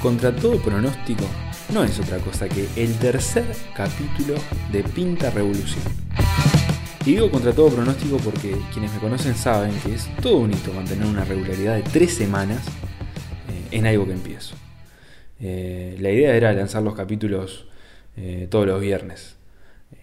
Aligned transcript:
contra 0.00 0.34
todo 0.34 0.56
pronóstico, 0.60 1.24
no 1.72 1.84
es 1.84 1.98
otra 2.00 2.18
cosa 2.18 2.48
que 2.48 2.66
el 2.76 2.94
tercer 2.98 3.44
capítulo 3.74 4.34
de 4.72 4.82
Pinta 4.82 5.30
Revolución. 5.30 5.82
Y 7.04 7.12
digo 7.12 7.30
contra 7.30 7.52
todo 7.52 7.68
pronóstico 7.68 8.16
porque 8.18 8.56
quienes 8.72 8.92
me 8.92 8.98
conocen 8.98 9.34
saben 9.34 9.72
que 9.80 9.94
es 9.94 10.08
todo 10.22 10.38
un 10.38 10.52
hito 10.52 10.72
mantener 10.72 11.06
una 11.06 11.24
regularidad 11.24 11.76
de 11.76 11.82
tres 11.82 12.14
semanas 12.14 12.66
eh, 13.48 13.76
en 13.76 13.86
algo 13.86 14.06
que 14.06 14.12
empiezo. 14.12 14.54
Eh, 15.40 15.96
la 16.00 16.10
idea 16.10 16.34
era 16.34 16.52
lanzar 16.52 16.82
los 16.82 16.94
capítulos 16.94 17.66
eh, 18.16 18.48
todos 18.50 18.66
los 18.66 18.80
viernes. 18.80 19.36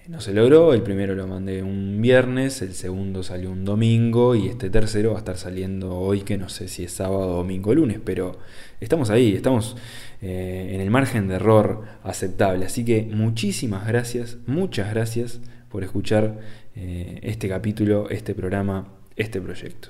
No 0.08 0.22
se 0.22 0.34
logró, 0.34 0.74
el 0.74 0.84
primero 0.84 1.16
lo 1.16 1.28
mandé 1.28 1.64
un 1.64 2.02
viernes, 2.02 2.62
el 2.62 2.74
segundo 2.74 3.24
salió 3.24 3.52
un 3.52 3.66
domingo 3.66 4.36
y 4.36 4.48
este 4.48 4.70
tercero 4.70 5.12
va 5.12 5.18
a 5.18 5.20
estar 5.20 5.38
saliendo 5.38 5.98
hoy 5.98 6.22
que 6.22 6.38
no 6.38 6.48
sé 6.48 6.70
si 6.70 6.84
es 6.86 6.94
sábado, 6.94 7.36
domingo 7.36 7.74
lunes, 7.74 8.00
pero 8.04 8.38
estamos 8.80 9.10
ahí, 9.10 9.36
estamos 9.36 9.76
en 10.22 10.80
el 10.80 10.90
margen 10.90 11.28
de 11.28 11.36
error 11.36 11.84
aceptable. 12.04 12.66
Así 12.66 12.86
que 12.86 13.04
muchísimas 13.04 13.86
gracias, 13.86 14.38
muchas 14.46 14.90
gracias 14.92 15.42
por 15.70 15.84
escuchar 15.84 16.40
eh, 16.76 17.20
este 17.24 17.50
capítulo, 17.50 18.10
este 18.10 18.34
programa, 18.34 18.88
este 19.18 19.42
proyecto. 19.42 19.90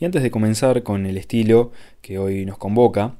Y 0.00 0.06
antes 0.06 0.22
de 0.22 0.30
comenzar 0.30 0.82
con 0.82 1.06
el 1.06 1.16
estilo 1.16 1.72
que 2.02 2.18
hoy 2.18 2.44
nos 2.44 2.58
convoca, 2.58 3.14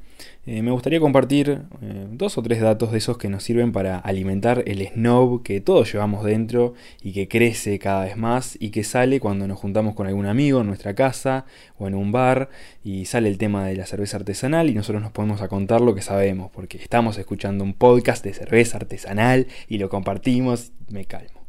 eh, 0.46 0.62
me 0.62 0.70
gustaría 0.70 1.00
compartir 1.00 1.62
eh, 1.82 2.06
dos 2.10 2.38
o 2.38 2.42
tres 2.42 2.60
datos 2.60 2.92
de 2.92 2.98
esos 2.98 3.18
que 3.18 3.28
nos 3.28 3.44
sirven 3.44 3.72
para 3.72 3.98
alimentar 3.98 4.62
el 4.66 4.86
snob 4.86 5.42
que 5.42 5.60
todos 5.60 5.92
llevamos 5.92 6.24
dentro 6.24 6.74
y 7.02 7.12
que 7.12 7.28
crece 7.28 7.78
cada 7.78 8.04
vez 8.04 8.16
más 8.16 8.56
y 8.60 8.70
que 8.70 8.84
sale 8.84 9.20
cuando 9.20 9.46
nos 9.46 9.58
juntamos 9.58 9.94
con 9.94 10.06
algún 10.06 10.27
amigo 10.27 10.60
en 10.60 10.66
nuestra 10.66 10.94
casa 10.94 11.44
o 11.78 11.86
en 11.86 11.94
un 11.94 12.12
bar 12.12 12.48
y 12.82 13.04
sale 13.04 13.28
el 13.28 13.38
tema 13.38 13.66
de 13.66 13.77
la 13.77 13.86
cerveza 13.86 14.16
artesanal 14.16 14.70
y 14.70 14.74
nosotros 14.74 15.02
nos 15.02 15.12
ponemos 15.12 15.42
a 15.42 15.48
contar 15.48 15.80
lo 15.80 15.94
que 15.94 16.02
sabemos 16.02 16.50
porque 16.50 16.78
estamos 16.78 17.18
escuchando 17.18 17.64
un 17.64 17.74
podcast 17.74 18.24
de 18.24 18.34
cerveza 18.34 18.78
artesanal 18.78 19.46
y 19.68 19.78
lo 19.78 19.88
compartimos, 19.88 20.72
me 20.88 21.05
calmo. 21.05 21.40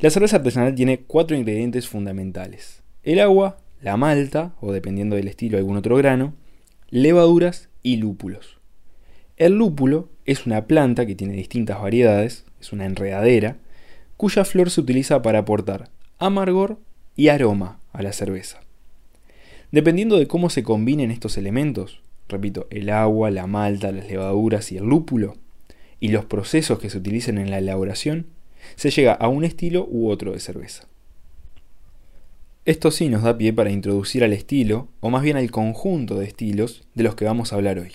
La 0.00 0.10
cerveza 0.10 0.36
artesanal 0.36 0.74
tiene 0.76 1.00
cuatro 1.00 1.36
ingredientes 1.36 1.88
fundamentales. 1.88 2.82
El 3.02 3.18
agua, 3.18 3.58
la 3.80 3.96
malta, 3.96 4.52
o 4.60 4.72
dependiendo 4.72 5.16
del 5.16 5.26
estilo 5.26 5.58
algún 5.58 5.76
otro 5.76 5.96
grano, 5.96 6.34
levaduras 6.90 7.68
y 7.82 7.96
lúpulos. 7.96 8.58
El 9.36 9.54
lúpulo 9.54 10.08
es 10.24 10.46
una 10.46 10.66
planta 10.66 11.06
que 11.06 11.14
tiene 11.14 11.34
distintas 11.34 11.80
variedades, 11.80 12.46
es 12.60 12.72
una 12.72 12.86
enredadera, 12.86 13.58
cuya 14.16 14.44
flor 14.44 14.70
se 14.70 14.80
utiliza 14.80 15.22
para 15.22 15.40
aportar 15.40 15.90
amargor 16.18 16.78
y 17.14 17.28
aroma 17.28 17.80
a 17.92 18.02
la 18.02 18.12
cerveza. 18.12 18.60
Dependiendo 19.70 20.18
de 20.18 20.26
cómo 20.26 20.50
se 20.50 20.62
combinen 20.62 21.10
estos 21.10 21.36
elementos, 21.36 22.00
repito, 22.26 22.66
el 22.70 22.90
agua, 22.90 23.30
la 23.30 23.46
malta, 23.46 23.92
las 23.92 24.08
levaduras 24.08 24.72
y 24.72 24.78
el 24.78 24.84
lúpulo, 24.84 25.36
y 26.00 26.08
los 26.08 26.24
procesos 26.24 26.78
que 26.78 26.90
se 26.90 26.98
utilicen 26.98 27.38
en 27.38 27.50
la 27.50 27.58
elaboración, 27.58 28.26
se 28.76 28.90
llega 28.90 29.12
a 29.12 29.28
un 29.28 29.44
estilo 29.44 29.86
u 29.88 30.08
otro 30.08 30.32
de 30.32 30.40
cerveza. 30.40 30.87
Esto 32.68 32.90
sí 32.90 33.08
nos 33.08 33.22
da 33.22 33.38
pie 33.38 33.54
para 33.54 33.70
introducir 33.70 34.22
al 34.22 34.34
estilo, 34.34 34.88
o 35.00 35.08
más 35.08 35.22
bien 35.22 35.38
al 35.38 35.50
conjunto 35.50 36.16
de 36.16 36.26
estilos 36.26 36.82
de 36.92 37.02
los 37.02 37.14
que 37.14 37.24
vamos 37.24 37.50
a 37.50 37.56
hablar 37.56 37.78
hoy. 37.78 37.92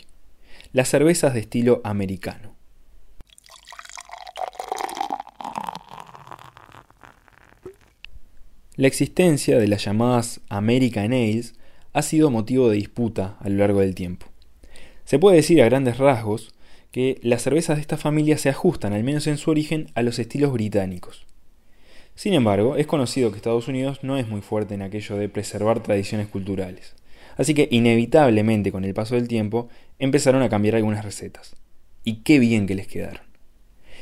Las 0.72 0.89
cervezas 0.89 1.35
de 1.35 1.41
estilo 1.41 1.79
americano. 1.84 2.56
La 8.75 8.88
existencia 8.88 9.59
de 9.59 9.67
las 9.67 9.85
llamadas 9.85 10.41
American 10.50 11.13
Ales 11.13 11.53
ha 11.94 12.01
sido 12.01 12.31
motivo 12.31 12.67
de 12.69 12.78
disputa 12.78 13.38
a 13.41 13.50
lo 13.50 13.57
largo 13.57 13.81
del 13.81 13.94
tiempo. 13.94 14.25
Se 15.05 15.19
puede 15.19 15.35
decir 15.35 15.61
a 15.61 15.66
grandes 15.66 16.00
rasgos 16.00 16.51
que 16.90 17.19
las 17.22 17.44
cervezas 17.44 17.78
de 17.78 17.81
esta 17.81 17.97
familia 17.97 18.40
se 18.40 18.50
ajustan, 18.50 18.94
al 18.94 19.03
menos 19.03 19.28
en 19.28 19.38
su 19.38 19.51
origen, 19.51 19.91
a 19.94 20.01
los 20.01 20.17
estilos 20.17 20.51
británicos. 20.51 21.28
Sin 22.16 22.34
embargo, 22.34 22.75
es 22.75 22.85
conocido 22.85 23.31
que 23.31 23.38
Estados 23.38 23.68
Unidos 23.68 24.00
no 24.03 24.18
es 24.18 24.28
muy 24.28 24.41
fuerte 24.41 24.75
en 24.75 24.81
aquello 24.84 25.18
de 25.18 25.29
preservar 25.29 25.81
tradiciones 25.81 26.28
culturales. 26.28 26.96
Así 27.38 27.53
que 27.53 27.68
inevitablemente 27.72 28.72
con 28.72 28.85
el 28.85 28.94
paso 28.94 29.16
del 29.16 29.28
tiempo 29.28 29.68
empezaron 29.97 30.44
a 30.44 30.50
cambiar 30.50 30.75
algunas 30.75 31.03
recetas. 31.03 31.56
Y 32.03 32.18
qué 32.18 32.38
bien 32.38 32.68
que 32.68 32.75
les 32.75 32.88
quedaron. 32.88 33.22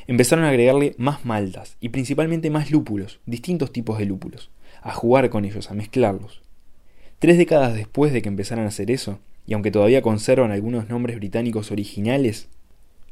Empezaron 0.07 0.43
a 0.43 0.49
agregarle 0.49 0.95
más 0.97 1.25
maltas 1.25 1.77
y 1.79 1.89
principalmente 1.89 2.49
más 2.49 2.71
lúpulos, 2.71 3.19
distintos 3.25 3.71
tipos 3.71 3.97
de 3.97 4.05
lúpulos, 4.05 4.49
a 4.81 4.91
jugar 4.91 5.29
con 5.29 5.45
ellos, 5.45 5.71
a 5.71 5.73
mezclarlos. 5.73 6.41
Tres 7.19 7.37
décadas 7.37 7.75
después 7.75 8.11
de 8.11 8.21
que 8.21 8.29
empezaran 8.29 8.65
a 8.65 8.69
hacer 8.69 8.89
eso, 8.91 9.19
y 9.45 9.53
aunque 9.53 9.71
todavía 9.71 10.01
conservan 10.01 10.51
algunos 10.51 10.89
nombres 10.89 11.15
británicos 11.17 11.71
originales, 11.71 12.49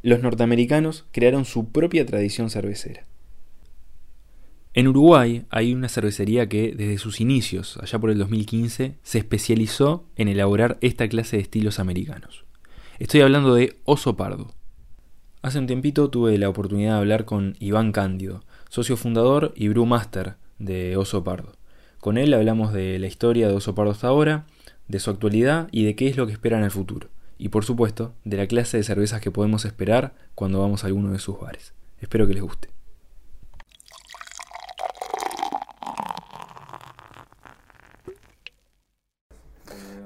los 0.02 0.22
norteamericanos 0.22 1.06
crearon 1.12 1.46
su 1.46 1.70
propia 1.70 2.06
tradición 2.06 2.50
cervecera. 2.50 3.04
En 4.80 4.88
Uruguay 4.88 5.44
hay 5.50 5.74
una 5.74 5.90
cervecería 5.90 6.48
que 6.48 6.74
desde 6.74 7.00
sus 7.00 7.20
inicios, 7.20 7.78
allá 7.82 8.00
por 8.00 8.12
el 8.12 8.18
2015, 8.18 8.96
se 9.04 9.18
especializó 9.18 10.06
en 10.16 10.30
elaborar 10.30 10.78
esta 10.80 11.10
clase 11.10 11.36
de 11.36 11.42
estilos 11.42 11.80
americanos. 11.80 12.46
Estoy 12.98 13.20
hablando 13.20 13.54
de 13.54 13.76
Oso 13.84 14.16
Pardo. 14.16 14.54
Hace 15.42 15.60
un 15.60 15.68
tiempito 15.68 16.10
tuve 16.10 16.38
la 16.38 16.48
oportunidad 16.48 16.94
de 16.94 17.00
hablar 17.00 17.26
con 17.26 17.58
Iván 17.60 17.92
Cándido, 17.92 18.46
socio 18.70 18.96
fundador 18.96 19.52
y 19.54 19.68
brewmaster 19.68 20.36
de 20.60 20.96
Oso 20.96 21.26
Pardo. 21.26 21.52
Con 22.00 22.18
él 22.18 22.34
hablamos 22.34 22.72
de 22.72 23.00
la 23.00 23.08
historia 23.08 23.50
de 23.50 23.56
Oso 23.56 23.76
Pardo 23.76 23.92
hasta 23.92 24.08
ahora, 24.08 24.46
de 24.88 25.00
su 25.02 25.10
actualidad 25.10 25.68
y 25.74 25.84
de 25.84 25.98
qué 25.98 26.08
es 26.08 26.16
lo 26.16 26.26
que 26.26 26.32
espera 26.32 26.58
en 26.58 26.64
el 26.64 26.72
futuro 26.72 27.10
y 27.38 27.50
por 27.50 27.66
supuesto 27.66 28.14
de 28.24 28.38
la 28.38 28.48
clase 28.48 28.78
de 28.78 28.84
cervezas 28.84 29.20
que 29.20 29.30
podemos 29.30 29.66
esperar 29.66 30.14
cuando 30.36 30.62
vamos 30.62 30.86
a 30.86 30.88
alguno 30.88 31.12
de 31.12 31.20
sus 31.20 31.38
bares. 31.38 31.74
Espero 32.00 32.26
que 32.28 32.34
les 32.34 32.44
guste. 32.44 32.79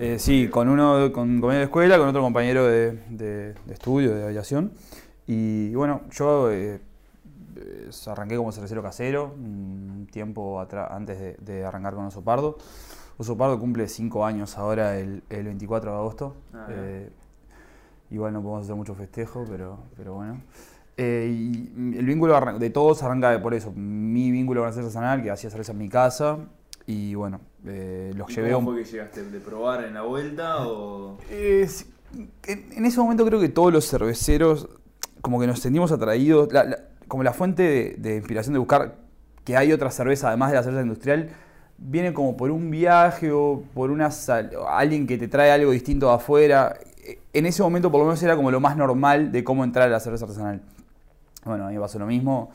Eh, 0.04 0.20
sí, 0.20 0.50
con 0.50 0.68
uno 0.68 1.14
con 1.14 1.40
compañero 1.40 1.60
de 1.60 1.64
escuela, 1.64 1.98
con 1.98 2.10
otro 2.10 2.22
compañero 2.22 2.68
de, 2.68 3.56
estudio, 3.70 4.14
de 4.14 4.26
aviación. 4.26 4.74
Y, 5.28 5.74
bueno, 5.76 6.02
yo 6.12 6.52
eh, 6.52 6.82
arranqué 8.08 8.36
como 8.36 8.52
cervecero 8.52 8.84
casero 8.84 9.34
un 9.34 10.06
tiempo 10.12 10.60
antes 10.60 11.38
de, 11.40 11.64
arrancar 11.64 11.94
con 11.96 12.04
Oso 12.04 12.22
Pardo. 12.22 12.58
Oso 13.18 13.38
Pardo 13.38 13.58
cumple 13.58 13.88
5 13.88 14.26
años 14.26 14.58
ahora 14.58 15.00
el, 15.00 15.24
24 15.30 15.92
de 15.92 15.98
agosto. 15.98 16.36
Ah, 16.54 16.68
eh, 16.70 17.10
Igual 18.12 18.34
no 18.34 18.42
podemos 18.42 18.66
hacer 18.66 18.76
mucho 18.76 18.96
festejo, 18.96 19.46
pero, 19.50 19.80
pero 19.96 20.16
bueno. 20.16 20.42
Eh, 20.98 21.30
y 21.32 21.98
el 21.98 22.06
vínculo 22.06 22.38
de 22.60 22.70
todos 22.72 23.02
arranca 23.04 23.42
por 23.42 23.54
eso. 23.54 23.72
Mi 23.72 24.32
vínculo 24.32 24.60
con 24.60 24.68
la 24.68 24.74
cerveza 24.74 25.00
artesanal, 25.00 25.24
que 25.24 25.32
hacía 25.32 25.50
cerveza 25.50 25.72
en 25.72 25.78
mi 25.78 25.88
casa. 25.88 26.40
Y 26.86 27.16
bueno, 27.16 27.40
eh, 27.66 28.12
los 28.16 28.34
llevé 28.36 28.52
¿Cómo 28.52 28.72
fue 28.72 28.84
que 28.84 28.90
llegaste? 28.90 29.24
¿De 29.24 29.40
probar 29.40 29.84
en 29.86 29.94
la 29.94 30.02
vuelta 30.02 30.68
o...? 30.68 31.18
en 31.30 32.86
ese 32.86 33.00
momento 33.00 33.26
creo 33.26 33.40
que 33.40 33.50
todos 33.50 33.74
los 33.74 33.90
cerveceros 33.90 34.70
como 35.22 35.40
que 35.40 35.48
nos 35.48 35.60
sentimos 35.60 35.92
atraídos, 35.92 36.50
como 37.08 37.24
la 37.24 37.34
fuente 37.34 37.96
de, 37.98 38.16
inspiración 38.18 38.54
de 38.54 38.60
buscar 38.60 38.98
que 39.44 39.58
hay 39.58 39.72
otra 39.72 39.90
cerveza 39.90 40.28
además 40.28 40.52
de 40.52 40.58
la 40.58 40.64
cerveza 40.64 40.84
industrial, 40.84 41.30
viene 41.78 42.14
como 42.14 42.38
por 42.38 42.52
un 42.52 42.70
viaje 42.70 43.32
o 43.32 43.64
por 43.74 43.90
una 43.90 44.10
alguien 44.70 45.08
que 45.08 45.18
te 45.18 45.28
trae 45.28 45.52
algo 45.52 45.72
distinto 45.72 46.08
de 46.08 46.14
afuera 46.14 46.78
en 47.34 47.46
ese 47.46 47.62
momento 47.64 47.92
por 47.92 48.00
lo 48.00 48.06
menos 48.06 48.22
era 48.24 48.36
como 48.36 48.52
lo 48.52 48.60
más 48.60 48.78
normal 48.78 49.32
de 49.32 49.44
cómo 49.44 49.64
entrar 49.64 49.88
a 49.88 49.92
la 49.92 50.00
cerveza 50.00 50.26
artesanal. 50.26 50.62
Bueno, 51.46 51.66
a 51.66 51.70
mí 51.70 51.76
me 51.76 51.82
pasó 51.82 52.00
lo 52.00 52.06
mismo. 52.06 52.52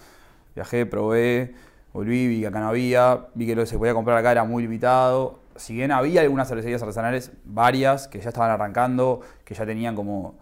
Viajé, 0.55 0.87
probé, 0.87 1.55
volví, 1.93 2.29
vi 2.29 2.41
que 2.41 2.47
acá 2.47 2.61
no 2.61 2.69
había, 2.69 3.27
vi 3.35 3.47
que 3.47 3.55
lo 3.55 3.63
que 3.63 3.67
se 3.67 3.79
podía 3.79 3.95
comprar 3.95 4.19
acá 4.19 4.33
era 4.33 4.45
muy 4.45 4.63
limitado. 4.63 5.39
Si 5.57 5.75
bien 5.75 5.91
había 5.91 6.21
algunas 6.21 6.49
cervecerías 6.49 6.83
artesanales, 6.83 7.33
varias, 7.45 8.09
que 8.09 8.21
ya 8.21 8.29
estaban 8.29 8.51
arrancando, 8.51 9.21
que 9.45 9.55
ya 9.55 9.67
tenían 9.67 9.97
como 9.97 10.37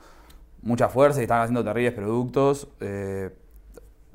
mucha 0.62 0.88
fuerza 0.88 1.20
y 1.20 1.22
estaban 1.22 1.44
haciendo 1.44 1.64
terribles 1.64 1.94
productos. 1.94 2.68
Eh, 2.80 3.30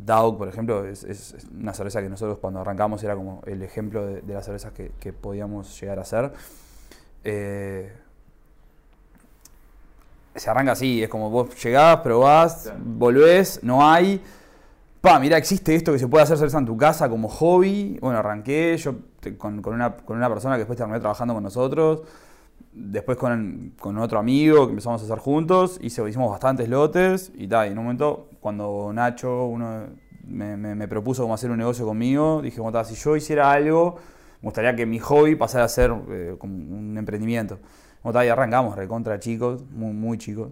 por 0.06 0.48
ejemplo, 0.48 0.86
es, 0.86 1.36
una 1.58 1.74
cerveza 1.74 2.02
que 2.02 2.10
nosotros 2.10 2.40
cuando 2.40 2.60
arrancamos 2.60 3.04
era 3.04 3.16
como 3.16 3.42
el 3.46 3.62
ejemplo 3.62 4.06
de, 4.06 4.34
las 4.34 4.46
cervezas 4.46 4.74
que, 4.74 5.14
podíamos 5.14 5.80
llegar 5.80 6.00
a 6.00 6.02
hacer. 6.02 6.32
Eh, 7.24 7.92
se 10.36 10.50
arranca 10.50 10.72
así, 10.72 11.04
es 11.04 11.10
como 11.10 11.30
vos 11.30 11.62
llegás, 11.64 11.98
probás, 11.98 12.74
volvés, 12.80 13.60
no 13.64 13.88
hay. 13.88 14.22
Pa, 15.02 15.20
mira, 15.20 15.36
existe 15.36 15.74
esto 15.74 15.92
que 15.92 15.98
se 15.98 16.08
puede 16.08 16.24
hacer 16.24 16.38
cerveza 16.38 16.60
en 16.60 16.68
tu 16.68 16.78
casa 16.78 17.10
como 17.10 17.28
hobby. 17.28 17.98
Bueno, 18.02 18.20
arranqué 18.20 18.78
yo 18.78 18.98
con, 19.40 19.66
una, 19.66 19.98
persona 19.98 20.56
que 20.56 20.60
después 20.60 20.78
terminó 20.78 21.00
trabajando 21.00 21.34
con 21.34 21.42
nosotros. 21.42 22.04
Después 22.72 23.18
con, 23.18 23.74
otro 23.98 24.20
amigo 24.20 24.68
que 24.68 24.74
empezamos 24.74 25.02
a 25.02 25.06
hacer 25.06 25.18
juntos. 25.18 25.80
y 25.82 25.88
hicimos 25.88 26.30
bastantes 26.30 26.70
lotes 26.70 27.32
y 27.34 27.48
tal. 27.48 27.68
Y 27.68 27.72
en 27.72 27.80
un 27.80 27.86
momento, 27.86 28.30
cuando 28.40 28.92
Nacho 28.94 29.52
me, 30.24 30.88
propuso 30.88 31.24
cómo 31.24 31.34
hacer 31.34 31.50
un 31.50 31.58
negocio 31.58 31.84
conmigo, 31.84 32.44
dije, 32.44 32.62
si 32.86 32.94
yo 32.94 33.16
hiciera 33.16 33.52
algo, 33.52 33.96
me 34.42 34.50
gustaría 34.50 34.76
que 34.76 34.86
mi 34.86 35.00
hobby 35.00 35.36
pasara 35.36 35.64
a 35.64 35.68
ser 35.68 35.92
eh, 36.12 36.36
como 36.38 36.54
un 36.54 36.96
emprendimiento. 36.96 37.58
Como 38.04 38.14
tal, 38.14 38.28
y 38.28 38.30
arrancamos 38.30 38.76
recontra 38.76 39.20
chicos, 39.20 39.64
muy 39.72 40.20
chicos. 40.20 40.52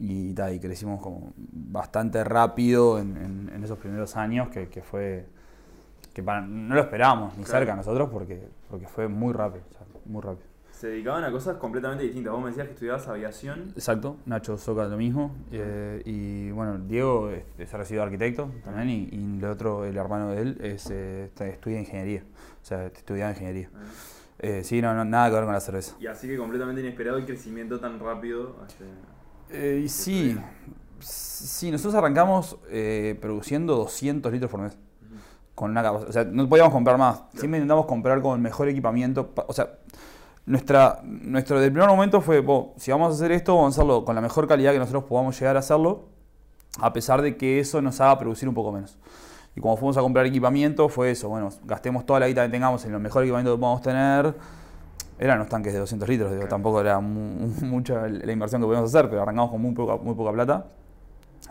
Y, 0.00 0.32
ta, 0.32 0.52
y 0.52 0.60
crecimos 0.60 1.02
como 1.02 1.32
bastante 1.36 2.22
rápido 2.24 2.98
en, 2.98 3.16
en- 3.16 3.50
en 3.54 3.64
esos 3.64 3.78
primeros 3.78 4.16
años, 4.16 4.48
que, 4.48 4.68
que 4.68 4.82
fue. 4.82 5.26
que 6.14 6.22
para- 6.22 6.40
no 6.40 6.74
lo 6.74 6.80
esperábamos 6.80 7.36
ni 7.36 7.44
Claro. 7.44 7.60
cerca 7.60 7.76
nosotros, 7.76 8.08
porque, 8.10 8.40
porque 8.70 8.86
fue 8.88 9.08
muy 9.08 9.32
rápido, 9.32 9.64
o 9.70 9.72
sea, 9.72 9.86
muy 10.04 10.20
rápido. 10.22 10.46
Se 10.72 10.86
dedicaban 10.88 11.24
a 11.24 11.30
cosas 11.32 11.56
completamente 11.56 12.04
distintas. 12.04 12.32
Vos 12.32 12.40
me 12.42 12.48
decías 12.50 12.66
que 12.68 12.74
estudiabas 12.74 13.08
aviación. 13.08 13.70
Exacto, 13.74 14.16
Nacho 14.26 14.56
Soca 14.58 14.84
lo 14.86 14.96
mismo. 14.96 15.34
eh, 15.50 16.00
y 16.04 16.50
bueno, 16.52 16.78
Diego 16.78 17.30
se 17.56 17.76
recibió 17.76 18.02
de 18.02 18.06
arquitecto 18.06 18.50
también. 18.64 18.88
Y, 18.88 19.08
y 19.12 19.38
el 19.38 19.44
otro, 19.44 19.84
el 19.84 19.96
hermano 19.96 20.30
de 20.30 20.42
él, 20.42 20.58
es, 20.60 20.88
eh, 20.92 21.30
estudia 21.40 21.80
ingeniería. 21.80 22.22
O 22.62 22.64
sea, 22.64 22.86
estudiaba 22.86 23.32
ingeniería. 23.32 23.68
Eh, 24.38 24.62
sí, 24.62 24.80
no, 24.80 24.94
no, 24.94 25.04
nada 25.04 25.28
que 25.30 25.34
ver 25.34 25.44
con 25.44 25.52
la 25.54 25.60
cerveza. 25.60 25.96
Y 26.00 26.06
así 26.06 26.28
que 26.28 26.36
completamente 26.36 26.80
inesperado 26.80 27.18
el 27.18 27.26
crecimiento 27.26 27.80
tan 27.80 27.98
rápido. 27.98 28.56
este, 28.68 28.84
Eh, 29.50 29.82
y 29.84 29.88
sí, 29.88 30.36
sí, 31.00 31.70
nosotros 31.70 31.94
arrancamos 31.94 32.56
eh, 32.70 33.16
produciendo 33.20 33.76
200 33.76 34.32
litros 34.32 34.50
por 34.50 34.60
mes. 34.60 34.76
Con 35.54 35.70
una 35.72 35.90
o 35.90 36.12
sea, 36.12 36.24
no 36.24 36.48
podíamos 36.48 36.72
comprar 36.72 36.98
más. 36.98 37.22
Siempre 37.34 37.58
intentamos 37.58 37.86
comprar 37.86 38.20
con 38.22 38.34
el 38.36 38.40
mejor 38.42 38.68
equipamiento. 38.68 39.26
pa- 39.28 39.44
O 39.48 39.52
sea, 39.52 39.70
nuestra, 40.46 41.00
nuestro 41.02 41.60
del 41.60 41.72
primer 41.72 41.88
momento 41.88 42.20
fue, 42.20 42.40
"Bo, 42.40 42.74
si 42.76 42.90
vamos 42.90 43.10
a 43.12 43.14
hacer 43.14 43.32
esto, 43.32 43.54
vamos 43.56 43.74
a 43.74 43.80
hacerlo 43.80 44.04
con 44.04 44.14
la 44.14 44.20
mejor 44.20 44.46
calidad 44.46 44.72
que 44.72 44.78
nosotros 44.78 45.04
podamos 45.04 45.38
llegar 45.38 45.56
a 45.56 45.58
hacerlo, 45.60 46.04
a 46.80 46.92
pesar 46.92 47.22
de 47.22 47.36
que 47.36 47.58
eso 47.60 47.82
nos 47.82 48.00
haga 48.00 48.18
producir 48.18 48.48
un 48.48 48.54
poco 48.54 48.70
menos. 48.72 48.96
Y 49.56 49.60
cuando 49.60 49.78
fuimos 49.78 49.96
a 49.96 50.00
comprar 50.00 50.24
equipamiento, 50.26 50.88
fue 50.88 51.10
eso, 51.10 51.28
bueno, 51.28 51.48
gastemos 51.64 52.06
toda 52.06 52.20
la 52.20 52.28
guita 52.28 52.44
que 52.46 52.50
tengamos 52.52 52.84
en 52.84 52.94
el 52.94 53.00
mejor 53.00 53.24
equipamiento 53.24 53.54
que 53.56 53.60
podamos 53.60 53.82
tener. 53.82 54.34
Eran 55.18 55.38
unos 55.38 55.48
tanques 55.48 55.72
de 55.72 55.78
200 55.80 56.08
litros, 56.08 56.32
digo, 56.32 56.46
tampoco 56.46 56.80
era 56.80 57.00
mu- 57.00 57.48
mucha 57.62 58.06
la 58.08 58.32
inversión 58.32 58.60
que 58.60 58.66
podíamos 58.66 58.94
hacer, 58.94 59.08
pero 59.10 59.22
arrancamos 59.22 59.50
con 59.50 59.60
muy 59.60 59.72
poca, 59.72 59.96
muy 59.96 60.14
poca 60.14 60.32
plata. 60.32 60.66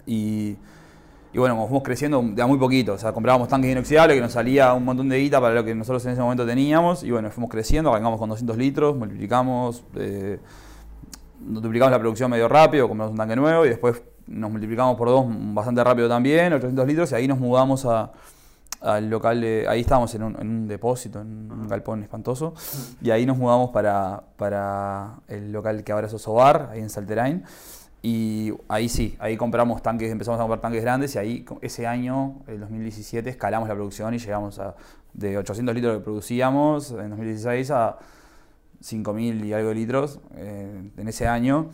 Y, 0.06 0.56
y 1.34 1.38
bueno, 1.38 1.56
como 1.56 1.68
fuimos 1.68 1.84
creciendo 1.84 2.22
de 2.24 2.42
a 2.42 2.48
muy 2.48 2.58
poquito, 2.58 2.94
o 2.94 2.98
sea, 2.98 3.12
comprábamos 3.12 3.48
tanques 3.50 3.70
inoxidables 3.72 4.16
que 4.16 4.22
nos 4.22 4.32
salía 4.32 4.74
un 4.74 4.86
montón 4.86 5.10
de 5.10 5.20
guita 5.20 5.42
para 5.42 5.54
lo 5.54 5.64
que 5.66 5.76
nosotros 5.76 6.06
en 6.06 6.14
ese 6.14 6.22
momento 6.22 6.46
teníamos. 6.46 7.04
Y 7.04 7.12
bueno, 7.12 7.30
fuimos 7.30 7.52
creciendo, 7.52 7.92
arrancamos 7.92 8.20
con 8.20 8.30
200 8.30 8.56
litros, 8.58 8.96
multiplicamos, 8.96 9.84
eh, 9.96 10.40
duplicamos 11.40 11.92
la 11.92 12.00
producción 12.00 12.32
medio 12.32 12.48
rápido, 12.48 12.88
compramos 12.88 13.12
un 13.12 13.18
tanque 13.18 13.36
nuevo 13.36 13.66
y 13.66 13.70
después 13.70 14.02
nos 14.28 14.50
multiplicamos 14.52 14.98
por 14.98 15.10
dos 15.10 15.26
bastante 15.54 15.84
rápido 15.84 16.08
también, 16.10 16.52
800 16.54 16.88
litros, 16.88 17.12
y 17.12 17.16
ahí 17.16 17.28
nos 17.28 17.40
mudamos 17.40 17.86
a, 17.86 18.12
al 18.82 19.10
local 19.10 19.42
de. 19.42 19.66
Ahí 19.68 19.82
estábamos 19.82 20.14
en 20.16 20.24
un, 20.24 20.36
en 20.40 20.48
un 20.48 20.68
depósito, 20.68 21.22
en 21.22 21.52
un 21.52 21.68
galpón 21.68 22.04
espantoso, 22.04 22.54
y 23.02 23.12
ahí 23.12 23.26
nos 23.26 23.38
mudamos 23.38 23.72
para, 23.72 24.24
para 24.38 25.16
el 25.28 25.52
local 25.52 25.84
que 25.84 25.92
ahora 25.92 26.08
es 26.08 26.14
Osobar, 26.14 26.70
ahí 26.72 26.80
en 26.80 26.90
Salterain. 26.90 27.44
Y 28.04 28.54
ahí 28.68 28.90
sí, 28.90 29.18
ahí 29.20 29.36
compramos 29.36 29.82
tanques, 29.82 30.12
empezamos 30.12 30.40
a 30.40 30.44
comprar 30.44 30.62
tanques 30.62 30.82
grandes 30.82 31.16
y 31.16 31.18
ahí 31.18 31.46
ese 31.62 31.88
año, 31.88 32.42
el 32.48 32.60
2017, 32.60 33.30
escalamos 33.30 33.68
la 33.68 33.76
producción 33.76 34.14
y 34.14 34.20
llegamos 34.20 34.60
a 34.60 34.76
de 35.14 35.38
800 35.38 35.74
litros 35.74 35.98
que 35.98 36.04
producíamos 36.04 36.92
en 36.92 37.10
2016 37.10 37.72
a 37.72 37.98
5.000 38.84 39.46
y 39.46 39.54
algo 39.54 39.70
de 39.70 39.76
litros 39.76 40.20
eh, 40.36 40.92
en 40.96 41.08
ese 41.08 41.28
año. 41.28 41.70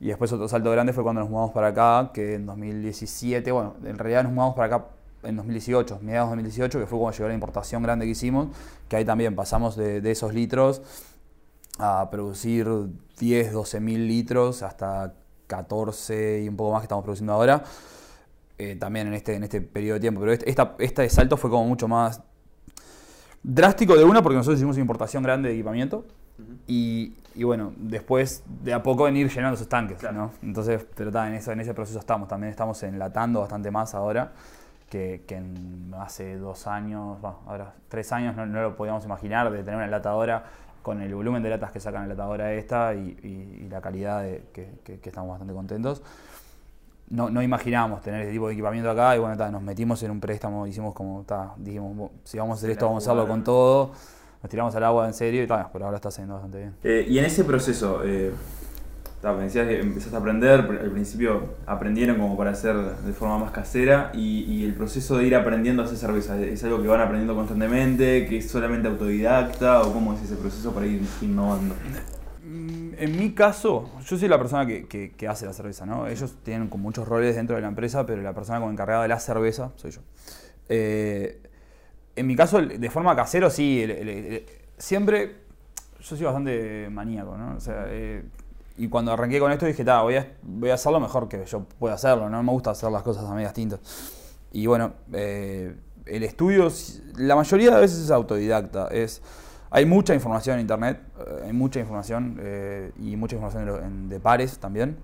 Y 0.00 0.08
después 0.08 0.32
otro 0.32 0.48
salto 0.48 0.70
grande 0.70 0.92
fue 0.92 1.02
cuando 1.02 1.20
nos 1.20 1.30
mudamos 1.30 1.52
para 1.52 1.68
acá, 1.68 2.10
que 2.12 2.34
en 2.34 2.46
2017, 2.46 3.50
bueno, 3.50 3.74
en 3.84 3.98
realidad 3.98 4.24
nos 4.24 4.32
mudamos 4.32 4.54
para 4.54 4.76
acá 4.76 4.86
en 5.22 5.36
2018, 5.36 5.98
mediados 6.02 6.28
de 6.30 6.36
2018, 6.36 6.78
que 6.80 6.86
fue 6.86 6.98
cuando 6.98 7.16
llegó 7.16 7.28
la 7.28 7.34
importación 7.34 7.82
grande 7.82 8.04
que 8.06 8.12
hicimos, 8.12 8.48
que 8.88 8.96
ahí 8.96 9.04
también 9.04 9.34
pasamos 9.34 9.76
de, 9.76 10.00
de 10.00 10.10
esos 10.10 10.32
litros 10.34 10.82
a 11.78 12.08
producir 12.10 12.68
10, 13.18 13.52
12 13.52 13.80
mil 13.80 14.06
litros 14.08 14.62
hasta 14.62 15.14
14 15.46 16.42
y 16.42 16.48
un 16.48 16.56
poco 16.56 16.72
más 16.72 16.80
que 16.82 16.84
estamos 16.86 17.04
produciendo 17.04 17.32
ahora, 17.32 17.62
eh, 18.58 18.76
también 18.76 19.06
en 19.08 19.14
este, 19.14 19.34
en 19.34 19.44
este 19.44 19.60
periodo 19.60 19.94
de 19.94 20.00
tiempo. 20.00 20.20
Pero 20.20 20.32
este, 20.32 20.50
esta- 20.50 20.74
este 20.78 21.08
salto 21.08 21.36
fue 21.36 21.48
como 21.50 21.64
mucho 21.66 21.86
más 21.88 22.20
drástico 23.42 23.96
de 23.96 24.04
una, 24.04 24.22
porque 24.22 24.36
nosotros 24.36 24.58
hicimos 24.58 24.76
una 24.76 24.82
importación 24.82 25.22
grande 25.22 25.48
de 25.48 25.54
equipamiento. 25.54 26.04
Y, 26.68 27.14
y 27.34 27.42
bueno, 27.44 27.72
después 27.76 28.44
de 28.62 28.72
a 28.72 28.82
poco 28.82 29.04
venir 29.04 29.28
llenando 29.28 29.54
esos 29.56 29.68
tanques, 29.68 29.98
Claro. 29.98 30.16
¿no? 30.16 30.30
Entonces, 30.42 30.84
pero 30.94 31.10
ta, 31.10 31.26
en, 31.26 31.34
eso, 31.34 31.50
en 31.50 31.60
ese 31.60 31.74
proceso 31.74 31.98
estamos. 31.98 32.28
También 32.28 32.50
estamos 32.50 32.80
enlatando 32.84 33.40
bastante 33.40 33.70
más 33.72 33.94
ahora 33.94 34.32
que, 34.90 35.24
que 35.26 35.36
en 35.36 35.92
hace 35.98 36.36
dos 36.38 36.66
años, 36.66 37.20
bueno, 37.20 37.38
ahora 37.46 37.74
tres 37.88 38.10
años 38.12 38.34
no, 38.36 38.46
no 38.46 38.62
lo 38.62 38.76
podíamos 38.76 39.04
imaginar 39.04 39.50
de 39.50 39.58
tener 39.58 39.76
una 39.76 39.84
enlatadora 39.84 40.44
con 40.82 41.02
el 41.02 41.14
volumen 41.14 41.42
de 41.42 41.50
latas 41.50 41.70
que 41.70 41.80
saca 41.80 41.98
la 41.98 42.04
enlatadora 42.04 42.52
esta 42.54 42.94
y, 42.94 43.16
y- 43.22 43.64
y 43.64 43.68
la 43.68 43.80
calidad 43.80 44.22
de, 44.22 44.44
que, 44.52 44.70
que- 44.84 45.00
que 45.00 45.08
estamos 45.10 45.30
bastante 45.30 45.52
contentos. 45.52 46.02
No, 47.10 47.30
no 47.30 47.42
imaginábamos 47.42 48.02
tener 48.02 48.20
ese 48.22 48.32
tipo 48.32 48.48
de 48.48 48.52
equipamiento 48.54 48.90
acá 48.90 49.16
y 49.16 49.18
bueno, 49.18 49.36
ta, 49.36 49.50
nos 49.50 49.62
metimos 49.62 50.02
en 50.02 50.10
un 50.10 50.20
préstamo, 50.20 50.66
hicimos 50.66 50.94
como, 50.94 51.22
ta, 51.24 51.54
dijimos, 51.56 51.96
"Bo- 51.96 52.10
si 52.24 52.38
vamos 52.38 52.56
a 52.56 52.58
hacer 52.58 52.70
esto, 52.70 52.86
vamos 52.86 53.06
a 53.06 53.10
hacerlo 53.10 53.26
con 53.28 53.44
todo, 53.44 53.90
nos 54.42 54.50
tiramos 54.50 54.74
al 54.74 54.84
agua 54.84 55.06
en 55.06 55.14
serio 55.14 55.42
y 55.42 55.46
ta, 55.46 55.68
por 55.68 55.82
ahora 55.82 55.96
está 55.96 56.10
saliendo 56.10 56.34
bastante 56.34 56.58
bien. 56.58 56.74
Eh, 56.84 57.06
y 57.08 57.18
en 57.18 57.24
ese 57.24 57.44
proceso, 57.44 58.02
eh, 58.04 58.32
me 59.22 59.42
decías 59.44 59.66
que 59.66 59.80
empezaste 59.80 60.14
a 60.16 60.20
aprender, 60.20 60.68
pr- 60.68 60.80
al 60.80 60.90
principio 60.90 61.54
aprendieron 61.66 62.18
como 62.18 62.36
para 62.36 62.52
hacer 62.52 62.76
de 62.76 63.12
forma 63.12 63.38
más 63.38 63.50
casera 63.50 64.12
y, 64.14 64.64
el 64.64 64.74
proceso 64.74 65.18
de 65.18 65.26
ir 65.26 65.34
aprendiendo 65.34 65.82
a 65.82 65.86
hacer 65.86 65.98
cerveza, 65.98 66.40
¿es 66.40 66.62
algo 66.64 66.80
que 66.80 66.88
van 66.88 67.00
aprendiendo 67.00 67.34
constantemente, 67.34 68.26
que 68.26 68.38
es 68.38 68.50
solamente 68.50 68.88
autodidacta 68.88 69.82
o 69.82 69.92
cómo 69.92 70.14
es 70.14 70.22
ese 70.22 70.36
proceso 70.36 70.72
para 70.72 70.86
ir 70.86 71.02
innovando? 71.20 71.74
Mm, 72.44 72.90
En 72.96 73.16
mi 73.18 73.32
caso, 73.32 73.90
yo 74.04 74.16
soy 74.18 74.28
la 74.28 74.38
persona 74.38 74.66
que, 74.66 75.26
hace 75.28 75.46
la 75.46 75.52
cerveza, 75.52 75.84
¿no? 75.84 76.06
Ellos 76.06 76.36
tienen 76.44 76.68
como 76.68 76.84
muchos 76.84 77.08
roles 77.08 77.34
dentro 77.34 77.56
de 77.56 77.62
la 77.62 77.68
empresa, 77.68 78.06
pero 78.06 78.22
la 78.22 78.34
persona 78.34 78.60
como 78.60 78.70
encargada 78.70 79.02
de 79.02 79.08
la 79.08 79.18
cerveza 79.18 79.72
soy 79.76 79.90
yo. 79.90 80.00
Eh, 80.68 81.40
en 82.14 82.26
mi 82.26 82.36
caso, 82.36 82.60
de 82.60 82.90
forma 82.90 83.16
casero, 83.16 83.50
sí, 83.50 83.84
siempre 84.76 85.36
yo 86.00 86.16
soy 86.16 86.24
bastante 86.24 86.88
maníaco, 86.90 87.36
¿no? 87.36 87.56
O 87.56 87.60
sea, 87.60 87.84
eh, 87.88 88.22
y 88.78 88.88
cuando 88.88 89.12
arranqué 89.12 89.38
con 89.40 89.52
esto 89.52 89.66
dije, 89.66 89.84
"Ta, 89.84 90.02
voy 90.02 90.16
a, 90.16 90.32
voy 90.42 90.70
a 90.70 90.74
hacerlo 90.74 91.00
mejor 91.00 91.28
que 91.28 91.44
yo 91.44 91.64
pueda 91.78 91.94
hacerlo, 91.94 92.30
no 92.30 92.42
me 92.42 92.52
gusta 92.52 92.70
hacer 92.70 92.90
las 92.90 93.02
cosas 93.02 93.24
a 93.24 93.34
medias 93.34 93.52
tintas. 93.52 93.80
Y 94.52 94.66
bueno, 94.66 94.92
eh, 95.12 95.74
el 96.06 96.22
estudio, 96.22 96.68
la 97.16 97.36
mayoría 97.36 97.74
de 97.74 97.80
veces 97.82 97.98
es 97.98 98.10
autodidacta. 98.10 98.88
Es, 98.88 99.20
hay 99.70 99.84
mucha 99.84 100.14
información 100.14 100.54
en 100.54 100.60
internet, 100.62 101.00
eh, 101.18 101.42
hay 101.46 101.52
mucha 101.52 101.80
información 101.80 102.38
eh, 102.40 102.92
y 102.98 103.16
mucha 103.16 103.36
información 103.36 104.08
de, 104.08 104.20
pares 104.20 104.58
también. 104.58 104.96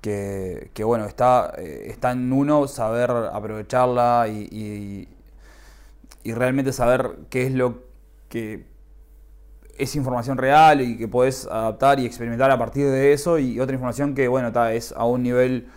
Que, 0.00 0.70
bueno, 0.84 1.04
está, 1.04 1.52
está 1.58 2.12
en 2.12 2.32
uno 2.32 2.66
saber 2.66 3.10
aprovecharla 3.10 4.26
y- 4.28 5.06
y 6.24 6.32
realmente 6.32 6.72
saber 6.72 7.16
qué 7.30 7.46
es 7.46 7.52
lo 7.52 7.82
que 8.28 8.66
es 9.78 9.94
información 9.96 10.36
real 10.38 10.80
y 10.80 10.96
que 10.98 11.08
podés 11.08 11.46
adaptar 11.46 12.00
y 12.00 12.06
experimentar 12.06 12.50
a 12.50 12.58
partir 12.58 12.86
de 12.86 13.12
eso 13.12 13.38
y 13.38 13.60
otra 13.60 13.74
información 13.74 14.14
que, 14.14 14.28
bueno, 14.28 14.52
ta, 14.52 14.72
es 14.74 14.92
a 14.92 15.04
un 15.04 15.22
nivel 15.22 15.68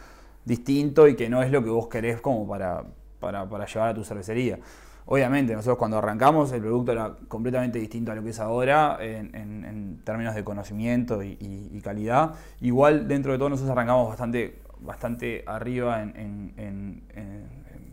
distinto 0.45 1.07
y 1.07 1.15
que 1.15 1.29
no 1.29 1.43
es 1.43 1.51
lo 1.51 1.63
que 1.63 1.69
vos 1.69 1.87
querés 1.87 2.19
como 2.19 2.47
para, 2.47 2.83
para, 3.19 3.47
llevar 3.65 3.89
a 3.89 3.93
tu 3.93 4.03
cervecería. 4.03 4.59
Obviamente, 5.05 5.53
nosotros 5.53 5.77
cuando 5.77 5.97
arrancamos 5.97 6.51
el 6.51 6.61
producto 6.61 6.91
era 6.91 7.15
completamente 7.27 7.79
distinto 7.79 8.11
a 8.11 8.15
lo 8.15 8.23
que 8.23 8.29
es 8.29 8.39
ahora 8.39 8.97
en, 9.01 9.35
en- 9.35 9.65
en 9.65 10.01
términos 10.03 10.35
de 10.35 10.43
conocimiento 10.43 11.21
y, 11.23 11.37
calidad. 11.83 12.33
Igual 12.61 13.07
dentro 13.07 13.31
de 13.31 13.37
todo 13.37 13.49
nosotros 13.49 13.71
arrancamos 13.71 14.07
bastante, 14.09 14.59
bastante 14.79 15.43
arriba 15.47 16.01
en- 16.01 16.13
en- 16.15 17.90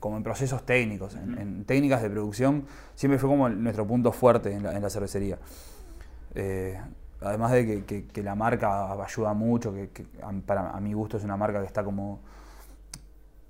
como 0.00 0.16
en 0.16 0.22
procesos 0.22 0.64
técnicos, 0.66 1.14
en, 1.16 1.38
en 1.38 1.64
técnicas 1.64 2.02
de 2.02 2.10
producción, 2.10 2.66
siempre 2.94 3.18
fue 3.18 3.28
como 3.30 3.48
nuestro 3.48 3.86
punto 3.86 4.12
fuerte 4.12 4.52
en 4.52 4.62
la, 4.64 4.74
en 4.76 4.82
la 4.82 4.90
cervecería. 4.90 5.38
Eh, 6.34 6.80
además 7.20 7.52
de 7.52 7.66
que, 7.66 7.84
que- 7.84 8.06
que 8.06 8.22
la 8.22 8.34
marca 8.34 8.92
ayuda 9.02 9.32
mucho, 9.34 9.72
que, 9.74 9.90
que 9.90 10.06
a, 10.22 10.32
para, 10.46 10.70
a 10.70 10.80
mi 10.80 10.92
gusto 10.92 11.16
es 11.16 11.24
una 11.24 11.36
marca 11.36 11.60
que 11.60 11.66
está 11.66 11.84
como. 11.84 12.20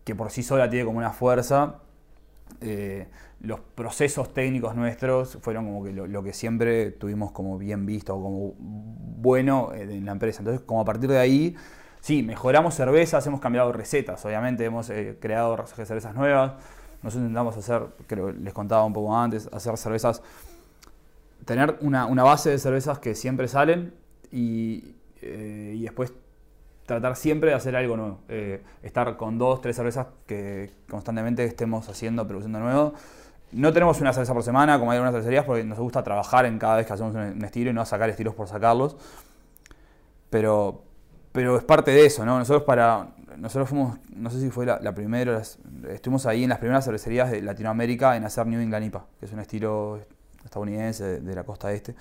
que 0.04 0.14
por 0.14 0.30
sí 0.30 0.42
sola 0.42 0.68
tiene 0.70 0.84
como 0.84 0.98
una 0.98 1.10
fuerza. 1.12 1.76
eh, 2.62 3.08
los 3.40 3.60
procesos 3.60 4.34
técnicos 4.34 4.74
nuestros 4.76 5.38
fueron 5.42 5.66
como 5.66 5.84
que 5.84 5.92
lo, 5.92 6.06
lo 6.06 6.22
que 6.22 6.32
siempre 6.32 6.92
tuvimos 6.92 7.32
como 7.32 7.58
bien 7.58 7.86
visto, 7.86 8.14
como 8.14 8.54
bueno 8.58 9.72
eh, 9.74 9.82
en 9.82 10.06
la 10.06 10.12
empresa. 10.12 10.40
Entonces, 10.40 10.62
como 10.66 10.80
a 10.82 10.84
partir 10.84 11.10
de 11.10 11.18
ahí, 11.18 11.56
sí, 12.06 12.22
mejoramos 12.22 12.72
cervezas, 12.76 13.26
hemos 13.26 13.40
cambiado 13.40 13.72
recetas, 13.72 14.24
obviamente 14.24 14.64
hemos 14.64 14.88
eh, 14.90 15.16
creado 15.20 15.56
cervezas 15.66 16.14
nuevas. 16.14 16.52
Nosotros 17.02 17.22
intentamos 17.22 17.56
hacer, 17.56 17.82
creo 18.06 18.30
les 18.30 18.54
contaba 18.54 18.84
un 18.84 18.92
poco 18.92 19.18
antes, 19.18 19.48
hacer 19.52 19.76
cervezas 19.76 20.22
tener 21.44 21.76
una, 21.80 22.06
una 22.06 22.22
base 22.22 22.50
de 22.50 22.60
cervezas 22.60 23.00
que 23.00 23.16
siempre 23.16 23.48
salen 23.48 23.92
y, 24.30 24.94
eh, 25.20 25.74
y 25.76 25.82
después 25.82 26.12
tratar 26.86 27.16
siempre 27.16 27.50
de 27.50 27.56
hacer 27.56 27.74
algo 27.74 27.96
nuevo. 27.96 28.20
Eh, 28.28 28.62
estar 28.84 29.16
con 29.16 29.36
dos, 29.36 29.60
tres 29.60 29.74
cervezas 29.74 30.06
que 30.26 30.70
constantemente 30.88 31.44
estemos 31.44 31.88
haciendo, 31.88 32.24
produciendo 32.24 32.60
nuevo. 32.60 32.94
no 33.50 33.72
tenemos 33.72 34.00
una 34.00 34.12
cerveza 34.12 34.32
por 34.32 34.44
semana, 34.44 34.78
como 34.78 34.92
hay 34.92 34.98
algunas 34.98 35.12
cervecerías, 35.12 35.44
porque 35.44 35.64
nos 35.64 35.80
gusta 35.80 36.04
trabajar 36.04 36.46
en 36.46 36.60
cada 36.60 36.76
vez 36.76 36.86
que 36.86 36.92
hacemos 36.92 37.16
un 37.16 37.44
estilo 37.44 37.70
y 37.70 37.72
no 37.72 37.84
sacar 37.84 38.10
estilos 38.10 38.36
por 38.36 38.46
sacarlos. 38.46 38.96
Pero, 40.30 40.85
pero 41.36 41.58
es 41.58 41.64
parte 41.64 41.90
de 41.90 42.06
eso, 42.06 42.24
¿no? 42.24 42.38
Nosotros 42.38 42.64
para. 42.64 43.10
Nosotros 43.36 43.68
fuimos, 43.68 43.98
no 44.14 44.30
sé 44.30 44.40
si 44.40 44.48
fue 44.48 44.64
la, 44.64 44.80
la 44.80 44.94
primera, 44.94 45.32
las- 45.32 45.58
estuvimos 45.90 46.24
ahí 46.24 46.44
en 46.44 46.48
las 46.48 46.58
primeras 46.58 46.86
cervecerías 46.86 47.30
de 47.30 47.42
Latinoamérica 47.42 48.16
en 48.16 48.24
hacer 48.24 48.46
New 48.46 48.58
England 48.58 48.86
IPA, 48.86 49.04
que 49.20 49.26
es 49.26 49.32
un 49.32 49.40
estilo 49.40 50.00
estadounidense 50.42 51.20
de, 51.20 51.34
la 51.34 51.42
costa 51.44 51.70
este. 51.70 51.94